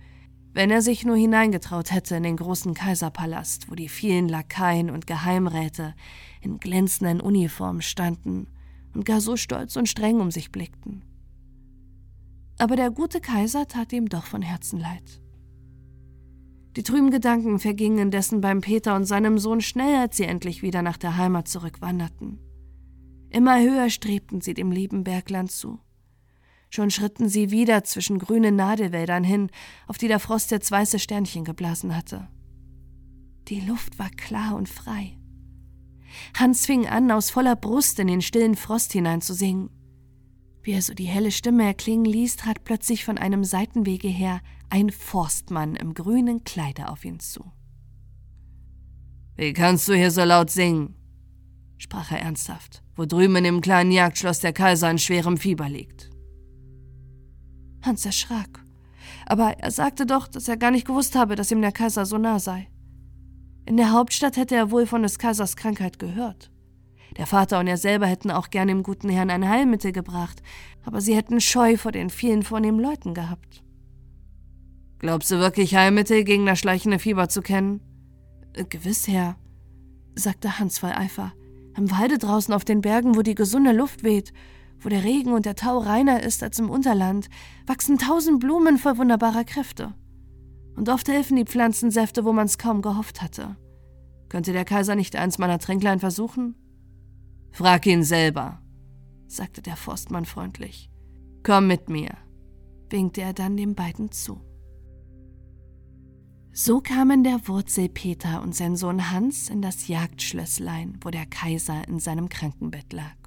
wenn 0.54 0.70
er 0.70 0.82
sich 0.82 1.04
nur 1.04 1.16
hineingetraut 1.16 1.92
hätte 1.92 2.16
in 2.16 2.22
den 2.22 2.36
großen 2.36 2.74
Kaiserpalast, 2.74 3.70
wo 3.70 3.74
die 3.74 3.88
vielen 3.88 4.28
Lakaien 4.28 4.90
und 4.90 5.06
Geheimräte 5.06 5.94
in 6.40 6.58
glänzenden 6.58 7.20
Uniformen 7.20 7.82
standen 7.82 8.48
und 8.94 9.04
gar 9.04 9.20
so 9.20 9.36
stolz 9.36 9.76
und 9.76 9.88
streng 9.88 10.20
um 10.20 10.30
sich 10.30 10.52
blickten. 10.52 11.04
Aber 12.58 12.76
der 12.76 12.90
gute 12.90 13.20
Kaiser 13.20 13.66
tat 13.66 13.92
ihm 13.92 14.08
doch 14.08 14.24
von 14.24 14.42
Herzen 14.42 14.78
leid. 14.78 15.20
Die 16.76 16.82
trüben 16.82 17.10
Gedanken 17.10 17.58
vergingen 17.58 17.98
indessen 17.98 18.40
beim 18.40 18.60
Peter 18.60 18.96
und 18.96 19.04
seinem 19.04 19.38
Sohn 19.38 19.60
schnell, 19.60 19.96
als 19.96 20.16
sie 20.16 20.24
endlich 20.24 20.62
wieder 20.62 20.82
nach 20.82 20.96
der 20.96 21.16
Heimat 21.16 21.48
zurückwanderten. 21.48 22.38
Immer 23.30 23.60
höher 23.60 23.90
strebten 23.90 24.40
sie 24.40 24.54
dem 24.54 24.70
lieben 24.70 25.04
Bergland 25.04 25.50
zu. 25.50 25.80
Schon 26.74 26.90
schritten 26.90 27.28
sie 27.28 27.50
wieder 27.50 27.84
zwischen 27.84 28.18
grünen 28.18 28.56
Nadelwäldern 28.56 29.24
hin, 29.24 29.50
auf 29.86 29.98
die 29.98 30.08
der 30.08 30.18
Frost 30.18 30.50
jetzt 30.50 30.70
weiße 30.70 30.98
Sternchen 30.98 31.44
geblasen 31.44 31.94
hatte. 31.94 32.28
Die 33.48 33.60
Luft 33.60 33.98
war 33.98 34.08
klar 34.08 34.56
und 34.56 34.70
frei. 34.70 35.18
Hans 36.34 36.64
fing 36.64 36.86
an, 36.86 37.10
aus 37.10 37.28
voller 37.28 37.56
Brust 37.56 37.98
in 37.98 38.06
den 38.06 38.22
stillen 38.22 38.56
Frost 38.56 38.92
hineinzusingen. 38.92 39.68
Wie 40.62 40.72
er 40.72 40.80
so 40.80 40.94
die 40.94 41.04
helle 41.04 41.30
Stimme 41.30 41.64
erklingen 41.64 42.06
ließ, 42.06 42.36
trat 42.36 42.64
plötzlich 42.64 43.04
von 43.04 43.18
einem 43.18 43.44
Seitenwege 43.44 44.08
her 44.08 44.40
ein 44.70 44.88
Forstmann 44.90 45.76
im 45.76 45.92
grünen 45.92 46.42
Kleide 46.44 46.88
auf 46.88 47.04
ihn 47.04 47.20
zu. 47.20 47.52
Wie 49.36 49.52
kannst 49.52 49.88
du 49.88 49.94
hier 49.94 50.10
so 50.10 50.24
laut 50.24 50.48
singen? 50.48 50.94
sprach 51.76 52.12
er 52.12 52.20
ernsthaft, 52.20 52.82
wo 52.96 53.04
drüben 53.04 53.36
in 53.36 53.44
dem 53.44 53.60
kleinen 53.60 53.90
Jagdschloss 53.90 54.40
der 54.40 54.54
Kaiser 54.54 54.90
in 54.90 54.98
schwerem 54.98 55.36
Fieber 55.36 55.68
liegt. 55.68 56.11
Hans 57.82 58.06
erschrak. 58.06 58.62
Aber 59.26 59.58
er 59.58 59.70
sagte 59.70 60.06
doch, 60.06 60.28
dass 60.28 60.48
er 60.48 60.56
gar 60.56 60.70
nicht 60.70 60.86
gewusst 60.86 61.14
habe, 61.14 61.36
dass 61.36 61.50
ihm 61.50 61.62
der 61.62 61.72
Kaiser 61.72 62.06
so 62.06 62.18
nah 62.18 62.38
sei. 62.38 62.68
In 63.66 63.76
der 63.76 63.92
Hauptstadt 63.92 64.36
hätte 64.36 64.56
er 64.56 64.70
wohl 64.70 64.86
von 64.86 65.02
des 65.02 65.18
Kaisers 65.18 65.56
Krankheit 65.56 65.98
gehört. 65.98 66.50
Der 67.16 67.26
Vater 67.26 67.60
und 67.60 67.66
er 67.66 67.76
selber 67.76 68.06
hätten 68.06 68.30
auch 68.30 68.50
gern 68.50 68.68
dem 68.68 68.82
guten 68.82 69.08
Herrn 69.08 69.30
ein 69.30 69.48
Heilmittel 69.48 69.92
gebracht, 69.92 70.42
aber 70.84 71.00
sie 71.00 71.14
hätten 71.14 71.40
Scheu 71.40 71.76
vor 71.76 71.92
den 71.92 72.10
vielen 72.10 72.42
vornehmen 72.42 72.80
Leuten 72.80 73.14
gehabt. 73.14 73.62
Glaubst 74.98 75.30
du 75.30 75.38
wirklich, 75.38 75.74
Heilmittel 75.74 76.24
gegen 76.24 76.46
das 76.46 76.58
schleichende 76.58 76.98
Fieber 76.98 77.28
zu 77.28 77.42
kennen? 77.42 77.80
Gewiss, 78.68 79.08
Herr, 79.08 79.36
sagte 80.14 80.58
Hans 80.58 80.78
voll 80.78 80.92
Eifer. 80.92 81.32
Im 81.76 81.90
Walde 81.90 82.18
draußen 82.18 82.52
auf 82.52 82.64
den 82.64 82.80
Bergen, 82.80 83.16
wo 83.16 83.22
die 83.22 83.34
gesunde 83.34 83.72
Luft 83.72 84.04
weht, 84.04 84.32
wo 84.84 84.88
der 84.88 85.04
Regen 85.04 85.32
und 85.32 85.46
der 85.46 85.56
Tau 85.56 85.78
reiner 85.78 86.22
ist 86.22 86.42
als 86.42 86.58
im 86.58 86.70
Unterland, 86.70 87.28
wachsen 87.66 87.98
tausend 87.98 88.40
Blumen 88.40 88.78
voll 88.78 88.98
wunderbarer 88.98 89.44
Kräfte. 89.44 89.94
Und 90.76 90.88
oft 90.88 91.08
helfen 91.08 91.36
die 91.36 91.44
Pflanzensäfte, 91.44 92.24
wo 92.24 92.32
man's 92.32 92.58
kaum 92.58 92.82
gehofft 92.82 93.22
hatte. 93.22 93.56
Könnte 94.28 94.52
der 94.52 94.64
Kaiser 94.64 94.94
nicht 94.94 95.16
eins 95.16 95.38
meiner 95.38 95.58
Tränklein 95.58 96.00
versuchen? 96.00 96.54
Frag 97.50 97.86
ihn 97.86 98.02
selber, 98.02 98.62
sagte 99.26 99.60
der 99.60 99.76
Forstmann 99.76 100.24
freundlich. 100.24 100.90
Komm 101.42 101.66
mit 101.66 101.90
mir, 101.90 102.16
winkte 102.88 103.20
er 103.20 103.34
dann 103.34 103.56
den 103.56 103.74
beiden 103.74 104.10
zu. 104.10 104.40
So 106.54 106.80
kamen 106.80 107.24
der 107.24 107.48
Wurzel 107.48 107.88
Peter 107.88 108.42
und 108.42 108.54
sein 108.54 108.76
Sohn 108.76 109.10
Hans 109.10 109.48
in 109.48 109.62
das 109.62 109.88
Jagdschlösslein, 109.88 110.98
wo 111.02 111.10
der 111.10 111.26
Kaiser 111.26 111.88
in 111.88 111.98
seinem 111.98 112.28
Krankenbett 112.28 112.92
lag. 112.92 113.21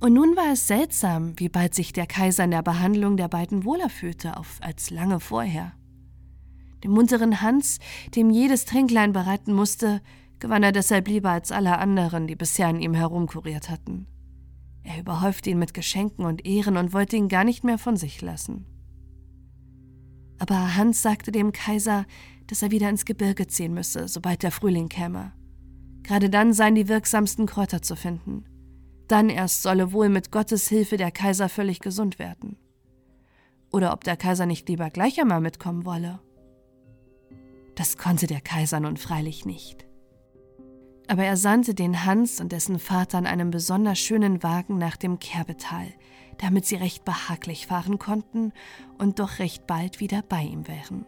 Und 0.00 0.14
nun 0.14 0.34
war 0.34 0.52
es 0.52 0.66
seltsam, 0.66 1.38
wie 1.38 1.50
bald 1.50 1.74
sich 1.74 1.92
der 1.92 2.06
Kaiser 2.06 2.44
in 2.44 2.50
der 2.50 2.62
Behandlung 2.62 3.18
der 3.18 3.28
beiden 3.28 3.66
wohler 3.66 3.90
fühlte 3.90 4.34
als 4.60 4.88
lange 4.90 5.20
vorher. 5.20 5.72
Dem 6.82 6.92
munteren 6.92 7.42
Hans, 7.42 7.78
dem 8.14 8.30
jedes 8.30 8.64
Tränklein 8.64 9.12
bereiten 9.12 9.52
musste, 9.52 10.00
gewann 10.38 10.62
er 10.62 10.72
deshalb 10.72 11.06
lieber 11.08 11.30
als 11.30 11.52
alle 11.52 11.78
anderen, 11.78 12.26
die 12.26 12.36
bisher 12.36 12.68
an 12.68 12.80
ihm 12.80 12.94
herumkuriert 12.94 13.68
hatten. 13.68 14.06
Er 14.82 14.98
überhäufte 14.98 15.50
ihn 15.50 15.58
mit 15.58 15.74
Geschenken 15.74 16.24
und 16.24 16.46
Ehren 16.46 16.78
und 16.78 16.94
wollte 16.94 17.16
ihn 17.16 17.28
gar 17.28 17.44
nicht 17.44 17.62
mehr 17.64 17.76
von 17.76 17.98
sich 17.98 18.22
lassen. 18.22 18.64
Aber 20.38 20.76
Hans 20.76 21.02
sagte 21.02 21.30
dem 21.30 21.52
Kaiser, 21.52 22.06
dass 22.46 22.62
er 22.62 22.70
wieder 22.70 22.88
ins 22.88 23.04
Gebirge 23.04 23.46
ziehen 23.46 23.74
müsse, 23.74 24.08
sobald 24.08 24.42
der 24.42 24.50
Frühling 24.50 24.88
käme. 24.88 25.32
Gerade 26.02 26.30
dann 26.30 26.54
seien 26.54 26.74
die 26.74 26.88
wirksamsten 26.88 27.44
Kräuter 27.44 27.82
zu 27.82 27.94
finden. 27.94 28.46
Dann 29.10 29.28
erst 29.28 29.62
solle 29.62 29.92
wohl 29.92 30.08
mit 30.08 30.30
Gottes 30.30 30.68
Hilfe 30.68 30.96
der 30.96 31.10
Kaiser 31.10 31.48
völlig 31.48 31.80
gesund 31.80 32.18
werden. 32.18 32.56
Oder 33.72 33.92
ob 33.92 34.04
der 34.04 34.16
Kaiser 34.16 34.46
nicht 34.46 34.68
lieber 34.68 34.90
gleich 34.90 35.20
einmal 35.20 35.40
mitkommen 35.40 35.84
wolle. 35.84 36.20
Das 37.74 37.96
konnte 37.96 38.26
der 38.26 38.40
Kaiser 38.40 38.80
nun 38.80 38.96
freilich 38.96 39.44
nicht 39.46 39.86
aber 41.10 41.24
er 41.24 41.36
sandte 41.36 41.74
den 41.74 42.04
Hans 42.04 42.40
und 42.40 42.52
dessen 42.52 42.78
Vater 42.78 43.18
in 43.18 43.26
einem 43.26 43.50
besonders 43.50 43.98
schönen 43.98 44.44
Wagen 44.44 44.78
nach 44.78 44.96
dem 44.96 45.18
Kerbetal, 45.18 45.88
damit 46.38 46.66
sie 46.66 46.76
recht 46.76 47.04
behaglich 47.04 47.66
fahren 47.66 47.98
konnten 47.98 48.52
und 48.96 49.18
doch 49.18 49.40
recht 49.40 49.66
bald 49.66 49.98
wieder 49.98 50.22
bei 50.22 50.42
ihm 50.42 50.68
wären. 50.68 51.04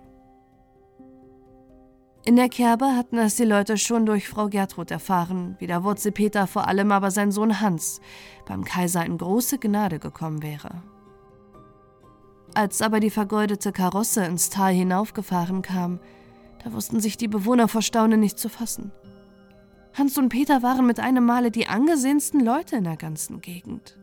In 2.25 2.37
der 2.37 2.49
Kerbe 2.49 2.95
hatten 2.95 3.19
es 3.19 3.35
die 3.35 3.45
Leute 3.45 3.77
schon 3.77 4.07
durch 4.07 4.29
Frau 4.29 4.49
Gertrud 4.49 4.93
erfahren, 4.93 5.57
wie 5.59 5.67
der 5.67 5.83
Wurzelpeter 5.83 6.47
vor 6.47 6.69
allem 6.69 6.93
aber 6.93 7.11
sein 7.11 7.33
Sohn 7.33 7.61
Hans 7.61 8.01
beim 8.47 8.63
Kaiser 8.65 9.05
in 9.05 9.19
große 9.19 9.59
Gnade 9.59 9.99
gekommen 9.99 10.41
wäre. 10.41 10.83
Als 12.55 12.81
aber 12.81 13.01
die 13.01 13.11
vergoldete 13.11 13.73
Karosse 13.73 14.25
ins 14.25 14.51
Tal 14.51 14.73
hinaufgefahren 14.73 15.63
kam, 15.63 15.99
da 16.63 16.73
wussten 16.73 17.01
sich 17.01 17.17
die 17.17 17.27
Bewohner 17.27 17.67
vor 17.67 17.83
Staunen 17.83 18.21
nicht 18.21 18.39
zu 18.39 18.49
fassen. 18.49 18.93
Hans 19.95 20.17
und 20.17 20.29
Peter 20.29 20.63
waren 20.63 20.87
mit 20.87 21.01
einem 21.01 21.27
Male 21.27 21.51
die 21.51 21.67
angesehensten 21.67 22.41
Leute 22.41 22.77
in 22.77 22.85
der 22.85 22.97
ganzen 22.97 23.41
Gegend. 23.41 23.99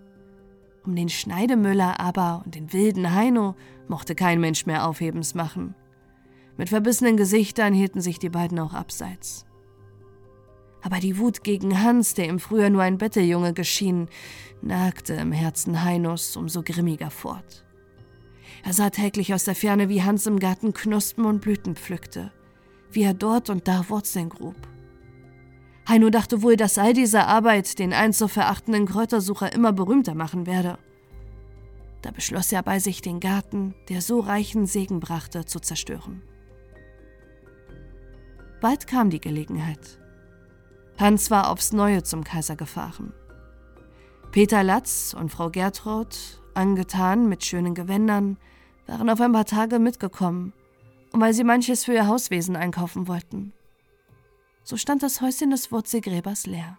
Um 0.85 0.93
den 0.93 1.09
Schneidemüller 1.09 2.01
aber 2.01 2.41
und 2.43 2.55
den 2.55 2.73
wilden 2.73 3.13
Heino 3.13 3.55
mochte 3.87 4.13
kein 4.13 4.41
Mensch 4.41 4.65
mehr 4.65 4.87
Aufhebens 4.87 5.35
machen. 5.35 5.73
Mit 6.59 6.67
verbissenen 6.67 7.15
Gesichtern 7.15 7.73
hielten 7.73 8.01
sich 8.01 8.19
die 8.19 8.27
beiden 8.27 8.59
auch 8.59 8.73
abseits. 8.73 9.45
Aber 10.81 10.97
die 10.97 11.17
Wut 11.17 11.45
gegen 11.45 11.81
Hans, 11.81 12.15
der 12.15 12.25
im 12.25 12.37
Frühjahr 12.37 12.69
nur 12.69 12.81
ein 12.81 12.97
Betteljunge 12.97 13.53
geschienen, 13.53 14.09
nagte 14.61 15.13
im 15.13 15.31
Herzen 15.31 15.85
Heinos 15.85 16.35
umso 16.35 16.61
grimmiger 16.61 17.11
fort. 17.11 17.65
Er 18.65 18.73
sah 18.73 18.89
täglich 18.89 19.33
aus 19.33 19.45
der 19.45 19.55
Ferne, 19.55 19.87
wie 19.87 20.03
Hans 20.03 20.27
im 20.27 20.37
Garten 20.37 20.73
Knospen 20.73 21.23
und 21.23 21.39
Blüten 21.39 21.77
pflückte, 21.77 22.33
wie 22.91 23.03
er 23.03 23.13
dort 23.13 23.49
und 23.49 23.69
da 23.69 23.87
Wurzeln 23.87 24.27
grub 24.27 24.57
Heino 25.87 26.09
dachte 26.09 26.41
wohl, 26.41 26.57
dass 26.57 26.77
all 26.77 26.91
diese 26.91 27.23
Arbeit 27.23 27.79
den 27.79 27.93
einst 27.93 28.19
so 28.19 28.27
verachtenden 28.27 28.85
Kräutersucher 28.85 29.53
immer 29.53 29.71
berühmter 29.71 30.13
machen 30.13 30.45
werde. 30.45 30.77
Da 32.01 32.11
beschloss 32.11 32.51
er 32.51 32.63
bei 32.63 32.79
sich, 32.79 33.01
den 33.01 33.21
Garten, 33.21 33.75
der 33.87 34.01
so 34.01 34.19
reichen 34.19 34.65
Segen 34.65 34.99
brachte, 34.99 35.45
zu 35.45 35.61
zerstören. 35.61 36.21
Bald 38.61 38.87
kam 38.87 39.09
die 39.09 39.21
Gelegenheit. 39.21 39.99
Hans 40.97 41.31
war 41.31 41.49
aufs 41.49 41.71
Neue 41.71 42.03
zum 42.03 42.23
Kaiser 42.23 42.55
gefahren. 42.55 43.13
Peter 44.31 44.63
Latz 44.63 45.15
und 45.17 45.29
Frau 45.29 45.49
Gertrud, 45.49 46.41
angetan 46.53 47.29
mit 47.29 47.45
schönen 47.45 47.73
Gewändern, 47.73 48.37
waren 48.85 49.09
auf 49.09 49.21
ein 49.21 49.31
paar 49.31 49.45
Tage 49.45 49.79
mitgekommen, 49.79 50.53
und 51.11 51.21
weil 51.21 51.33
sie 51.33 51.43
manches 51.43 51.85
für 51.85 51.93
ihr 51.93 52.07
Hauswesen 52.07 52.55
einkaufen 52.55 53.07
wollten 53.07 53.53
so 54.69 54.77
stand 54.77 55.01
das 55.01 55.19
Häuschen 55.19 55.49
des 55.49 55.71
Wurzelgräbers 55.71 56.45
leer. 56.45 56.77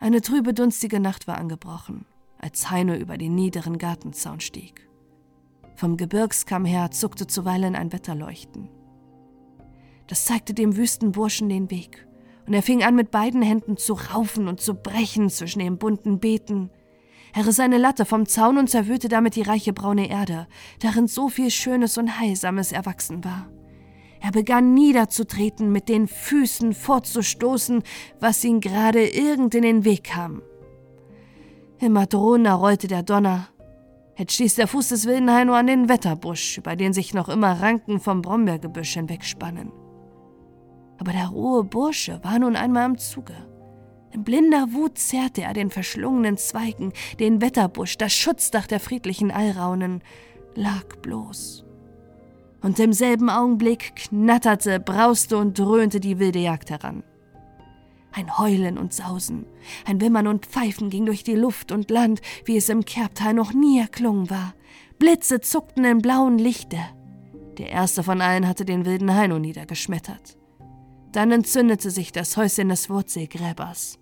Eine 0.00 0.22
trübe, 0.22 0.54
dunstige 0.54 0.98
Nacht 0.98 1.26
war 1.26 1.36
angebrochen, 1.36 2.06
als 2.38 2.70
Heino 2.70 2.94
über 2.94 3.18
den 3.18 3.34
niederen 3.34 3.76
Gartenzaun 3.76 4.40
stieg. 4.40 4.88
Vom 5.76 5.98
Gebirgskamm 5.98 6.64
her 6.64 6.90
zuckte 6.90 7.26
zuweilen 7.26 7.76
ein 7.76 7.92
Wetterleuchten. 7.92 8.70
Das 10.06 10.26
zeigte 10.26 10.54
dem 10.54 10.76
wüsten 10.76 11.12
Burschen 11.12 11.48
den 11.48 11.70
Weg, 11.70 12.06
und 12.46 12.54
er 12.54 12.62
fing 12.62 12.82
an, 12.82 12.94
mit 12.94 13.10
beiden 13.10 13.42
Händen 13.42 13.76
zu 13.76 13.94
raufen 13.94 14.48
und 14.48 14.60
zu 14.60 14.74
brechen 14.74 15.30
zwischen 15.30 15.60
den 15.60 15.78
bunten 15.78 16.18
Beeten. 16.18 16.70
Er 17.32 17.46
riss 17.46 17.58
eine 17.58 17.78
Latte 17.78 18.04
vom 18.04 18.26
Zaun 18.26 18.58
und 18.58 18.70
zerwühlte 18.70 19.08
damit 19.08 19.34
die 19.34 19.42
reiche 19.42 19.72
braune 19.72 20.08
Erde, 20.08 20.46
darin 20.80 21.08
so 21.08 21.28
viel 21.28 21.50
Schönes 21.50 21.98
und 21.98 22.20
Heilsames 22.20 22.70
erwachsen 22.70 23.24
war. 23.24 23.48
Er 24.20 24.30
begann 24.30 24.72
niederzutreten, 24.72 25.72
mit 25.72 25.88
den 25.88 26.06
Füßen 26.06 26.72
fortzustoßen, 26.72 27.82
was 28.20 28.44
ihm 28.44 28.60
gerade 28.60 29.06
irgend 29.06 29.54
in 29.54 29.62
den 29.62 29.84
Weg 29.84 30.04
kam. 30.04 30.42
Immer 31.78 32.06
drohender 32.06 32.54
rollte 32.54 32.88
der 32.88 33.02
Donner. 33.02 33.48
Jetzt 34.16 34.34
stieß 34.34 34.54
der 34.54 34.68
Fuß 34.68 34.90
des 34.90 35.06
wilden 35.06 35.30
Heino 35.30 35.54
an 35.54 35.66
den 35.66 35.88
Wetterbusch, 35.88 36.58
über 36.58 36.76
den 36.76 36.92
sich 36.92 37.14
noch 37.14 37.28
immer 37.28 37.60
Ranken 37.60 38.00
vom 38.00 38.22
Brombeergebüsch 38.22 38.94
hinwegspannen. 38.94 39.83
Aber 41.04 41.12
der 41.12 41.28
rohe 41.28 41.64
Bursche 41.64 42.18
war 42.22 42.38
nun 42.38 42.56
einmal 42.56 42.86
im 42.88 42.96
Zuge. 42.96 43.34
In 44.12 44.24
blinder 44.24 44.72
Wut 44.72 44.96
zerrte 44.96 45.42
er 45.42 45.52
den 45.52 45.68
verschlungenen 45.68 46.38
Zweigen, 46.38 46.94
den 47.20 47.42
Wetterbusch, 47.42 47.98
das 47.98 48.14
Schutzdach 48.14 48.66
der 48.66 48.80
friedlichen 48.80 49.30
Alraunen, 49.30 50.02
lag 50.54 50.96
bloß 51.02 51.64
und 52.62 52.78
im 52.78 52.94
selben 52.94 53.28
Augenblick 53.28 53.94
knatterte, 53.96 54.80
brauste 54.80 55.36
und 55.36 55.58
dröhnte 55.58 56.00
die 56.00 56.18
wilde 56.18 56.38
Jagd 56.38 56.70
heran. 56.70 57.02
Ein 58.10 58.38
Heulen 58.38 58.78
und 58.78 58.94
Sausen, 58.94 59.44
ein 59.84 60.00
Wimmern 60.00 60.26
und 60.26 60.46
Pfeifen 60.46 60.88
ging 60.88 61.04
durch 61.04 61.22
die 61.22 61.34
Luft 61.34 61.70
und 61.70 61.90
Land, 61.90 62.22
wie 62.46 62.56
es 62.56 62.70
im 62.70 62.86
Kerbtal 62.86 63.34
noch 63.34 63.52
nie 63.52 63.78
erklungen 63.78 64.30
war. 64.30 64.54
Blitze 64.98 65.42
zuckten 65.42 65.84
im 65.84 65.98
blauen 65.98 66.38
Lichte. 66.38 66.78
Der 67.58 67.68
erste 67.68 68.02
von 68.02 68.22
allen 68.22 68.48
hatte 68.48 68.64
den 68.64 68.86
wilden 68.86 69.12
Heino 69.12 69.38
niedergeschmettert. 69.38 70.38
Dann 71.14 71.30
entzündete 71.30 71.92
sich 71.92 72.10
das 72.10 72.36
Häuschen 72.36 72.70
des 72.70 72.90
Wurzelgräbers. 72.90 74.00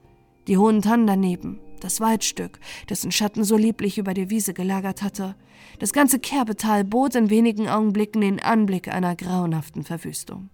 Die 0.48 0.57
hohen 0.57 0.81
Tannen 0.81 1.07
daneben, 1.07 1.61
das 1.79 2.01
Waldstück, 2.01 2.59
dessen 2.88 3.12
Schatten 3.12 3.44
so 3.44 3.59
lieblich 3.59 3.98
über 3.98 4.14
die 4.14 4.31
Wiese 4.31 4.55
gelagert 4.55 5.03
hatte. 5.03 5.37
Das 5.79 5.92
ganze 5.92 6.18
Kerbetal 6.18 6.85
bot 6.85 7.14
in 7.14 7.29
wenigen 7.29 7.68
Augenblicken 7.68 8.22
den 8.22 8.42
Anblick 8.42 8.88
einer 8.88 9.14
grauenhaften 9.14 9.85
Verwüstung. 9.85 10.48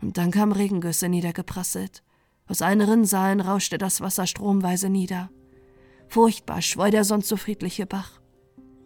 Und 0.00 0.18
dann 0.18 0.30
kam 0.30 0.52
Regengüsse 0.52 1.08
niedergeprasselt. 1.08 2.04
Aus 2.46 2.62
allen 2.62 2.80
Rinnsalen 2.80 3.40
rauschte 3.40 3.76
das 3.76 4.00
Wasser 4.00 4.28
stromweise 4.28 4.88
nieder. 4.88 5.30
Furchtbar 6.06 6.62
schwoll 6.62 6.92
der 6.92 7.02
sonst 7.02 7.26
so 7.26 7.36
friedliche 7.36 7.86
Bach. 7.86 8.20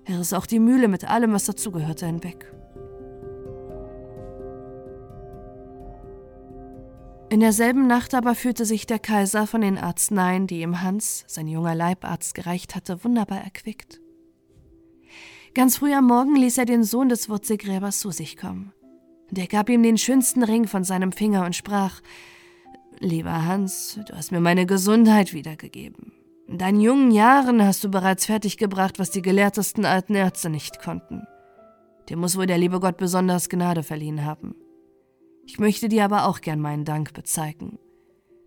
Er 0.07 0.19
riss 0.19 0.33
auch 0.33 0.47
die 0.47 0.61
Mühle 0.61 0.89
mit 0.89 1.05
allem, 1.05 1.35
was 1.35 1.45
dazugehörte, 1.45 2.07
hinweg. 2.07 2.51
In 7.31 7.41
derselben 7.41 7.87
Nacht 7.87 8.15
aber 8.15 8.35
fühlte 8.35 8.65
sich 8.65 8.87
der 8.87 8.99
Kaiser 8.99 9.47
von 9.47 9.63
den 9.63 9.79
Arzneien, 9.79 10.47
die 10.47 10.61
ihm 10.61 10.83
Hans, 10.83 11.25
sein 11.27 11.49
junger 11.49 11.75
Leibarzt, 11.75 12.35
gereicht 12.35 12.75
hatte, 12.77 13.03
wunderbar 13.03 13.43
erquickt. 13.43 14.01
Ganz 15.55 15.79
früh 15.79 15.93
am 15.95 16.07
Morgen 16.07 16.37
ließ 16.37 16.59
er 16.59 16.65
den 16.65 16.85
Sohn 16.85 17.09
des 17.09 17.29
Wurzelgräbers 17.29 18.01
zu 18.01 18.11
sich 18.11 18.37
kommen. 18.37 18.73
Und 19.31 19.39
er 19.39 19.47
gab 19.47 19.69
ihm 19.69 19.83
den 19.83 19.99
schönsten 19.99 20.43
Ring 20.43 20.67
von 20.67 20.85
seinem 20.85 21.13
Finger 21.13 21.45
und 21.45 21.57
sprach: 21.57 22.01
Lieber 22.99 23.47
Hans, 23.47 23.99
du 24.07 24.17
hast 24.17 24.31
mir 24.31 24.41
meine 24.41 24.67
Gesundheit 24.67 25.33
wiedergegeben. 25.33 26.13
In 26.47 26.59
deinen 26.59 26.81
jungen 26.81 27.11
Jahren 27.11 27.65
hast 27.65 27.83
du 27.83 27.89
bereits 27.89 28.27
fertiggebracht, 28.27 28.99
was 28.99 29.11
die 29.11 29.23
gelehrtesten 29.23 29.85
alten 29.87 30.15
Ärzte 30.15 30.51
nicht 30.51 30.81
konnten. 30.81 31.23
Dir 32.09 32.17
muss 32.17 32.37
wohl 32.37 32.47
der 32.47 32.59
liebe 32.59 32.81
Gott 32.81 32.97
besonders 32.97 33.49
Gnade 33.49 33.83
verliehen 33.83 34.25
haben. 34.25 34.55
Ich 35.47 35.59
möchte 35.59 35.89
dir 35.89 36.05
aber 36.05 36.27
auch 36.27 36.41
gern 36.41 36.61
meinen 36.61 36.85
Dank 36.85 37.13
bezeigen. 37.13 37.79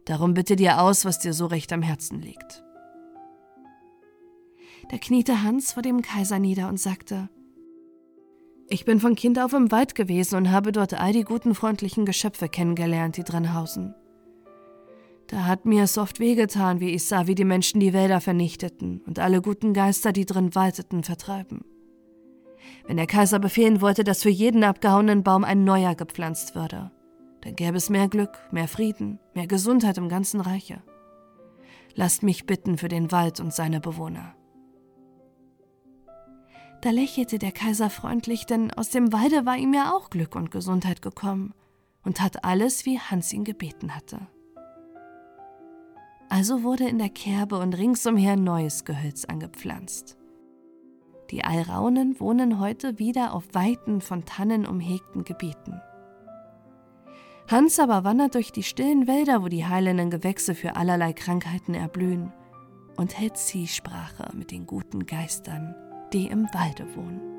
Darum 0.06 0.34
bitte 0.34 0.56
dir 0.56 0.82
aus, 0.82 1.06
was 1.06 1.20
dir 1.20 1.34
so 1.34 1.46
recht 1.46 1.72
am 1.74 1.82
Herzen 1.82 2.22
liegt. 2.22 2.64
Da 4.90 4.98
kniete 4.98 5.44
Hans 5.44 5.74
vor 5.74 5.84
dem 5.84 6.02
Kaiser 6.02 6.40
nieder 6.40 6.70
und 6.70 6.80
sagte, 6.80 7.30
ich 8.70 8.84
bin 8.84 9.00
von 9.00 9.16
Kind 9.16 9.40
auf 9.40 9.54
im 9.54 9.72
Wald 9.72 9.96
gewesen 9.96 10.36
und 10.36 10.52
habe 10.52 10.74
dort 10.74 10.94
all 10.94 11.14
die 11.14 11.24
guten, 11.24 11.56
freundlichen 11.56 12.06
Geschöpfe 12.06 12.50
kennengelernt, 12.50 13.16
die 13.16 13.24
drin 13.24 13.54
hausen. 13.54 13.96
Da 15.28 15.46
hat 15.46 15.66
mir 15.66 15.84
es 15.84 15.98
oft 15.98 16.20
wehgetan, 16.20 16.80
wie 16.80 16.92
ich 16.92 17.06
sah, 17.06 17.28
wie 17.28 17.36
die 17.36 17.46
Menschen 17.46 17.80
die 17.80 17.94
Wälder 17.94 18.22
vernichteten 18.22 19.02
und 19.06 19.20
alle 19.20 19.42
guten 19.42 19.74
Geister, 19.74 20.12
die 20.12 20.26
drin 20.26 20.56
walteten, 20.56 21.04
vertreiben. 21.04 21.64
Wenn 22.86 22.98
der 22.98 23.08
Kaiser 23.08 23.40
befehlen 23.40 23.82
wollte, 23.82 24.04
dass 24.04 24.24
für 24.24 24.30
jeden 24.30 24.64
abgehauenen 24.64 25.24
Baum 25.24 25.44
ein 25.44 25.64
neuer 25.64 25.96
gepflanzt 25.96 26.56
würde, 26.56 26.92
dann 27.42 27.56
gäbe 27.56 27.78
es 27.78 27.90
mehr 27.90 28.08
Glück, 28.08 28.38
mehr 28.52 28.68
Frieden, 28.68 29.20
mehr 29.34 29.48
Gesundheit 29.48 29.98
im 29.98 30.10
ganzen 30.10 30.42
Reiche. 30.42 30.82
Lasst 31.96 32.24
mich 32.24 32.46
bitten 32.46 32.78
für 32.78 32.88
den 32.90 33.12
Wald 33.12 33.40
und 33.40 33.54
seine 33.54 33.80
Bewohner. 33.80 34.36
Da 36.82 36.92
lächelte 36.92 37.40
der 37.40 37.52
Kaiser 37.52 37.90
freundlich, 37.90 38.46
denn 38.46 38.72
aus 38.72 38.90
dem 38.90 39.12
Walde 39.12 39.46
war 39.46 39.58
ihm 39.58 39.74
ja 39.74 39.94
auch 39.94 40.10
Glück 40.10 40.36
und 40.36 40.52
Gesundheit 40.52 41.02
gekommen 41.02 41.54
und 42.04 42.22
hat 42.22 42.44
alles, 42.46 42.86
wie 42.86 43.00
Hans 43.00 43.34
ihn 43.34 43.44
gebeten 43.44 43.96
hatte. 43.96 44.28
Also 46.30 46.64
wurde 46.64 46.88
in 46.88 47.00
der 47.00 47.10
Kerbe 47.10 47.58
und 47.58 47.74
ringsumher 47.74 48.36
neues 48.36 48.86
Gehölz 48.86 49.26
angepflanzt. 49.26 50.18
Die 51.32 51.44
Alraunen 51.44 52.20
wohnen 52.20 52.60
heute 52.60 53.00
wieder 53.00 53.34
auf 53.34 53.44
weiten, 53.54 54.02
von 54.02 54.26
Tannen 54.26 54.66
umhegten 54.66 55.24
Gebieten. 55.24 55.82
Hans 57.50 57.80
aber 57.80 58.04
wandert 58.04 58.36
durch 58.36 58.52
die 58.52 58.64
stillen 58.64 59.08
Wälder, 59.08 59.42
wo 59.42 59.48
die 59.48 59.66
heilenden 59.66 60.10
Gewächse 60.10 60.56
für 60.56 60.76
allerlei 60.76 61.14
Krankheiten 61.14 61.74
erblühen, 61.74 62.34
und 62.98 63.18
hält 63.18 63.38
Zielsprache 63.38 64.36
mit 64.36 64.52
den 64.52 64.66
guten 64.66 65.06
Geistern, 65.06 65.76
die 66.14 66.28
im 66.28 66.46
Walde 66.54 66.86
wohnen. 66.96 67.37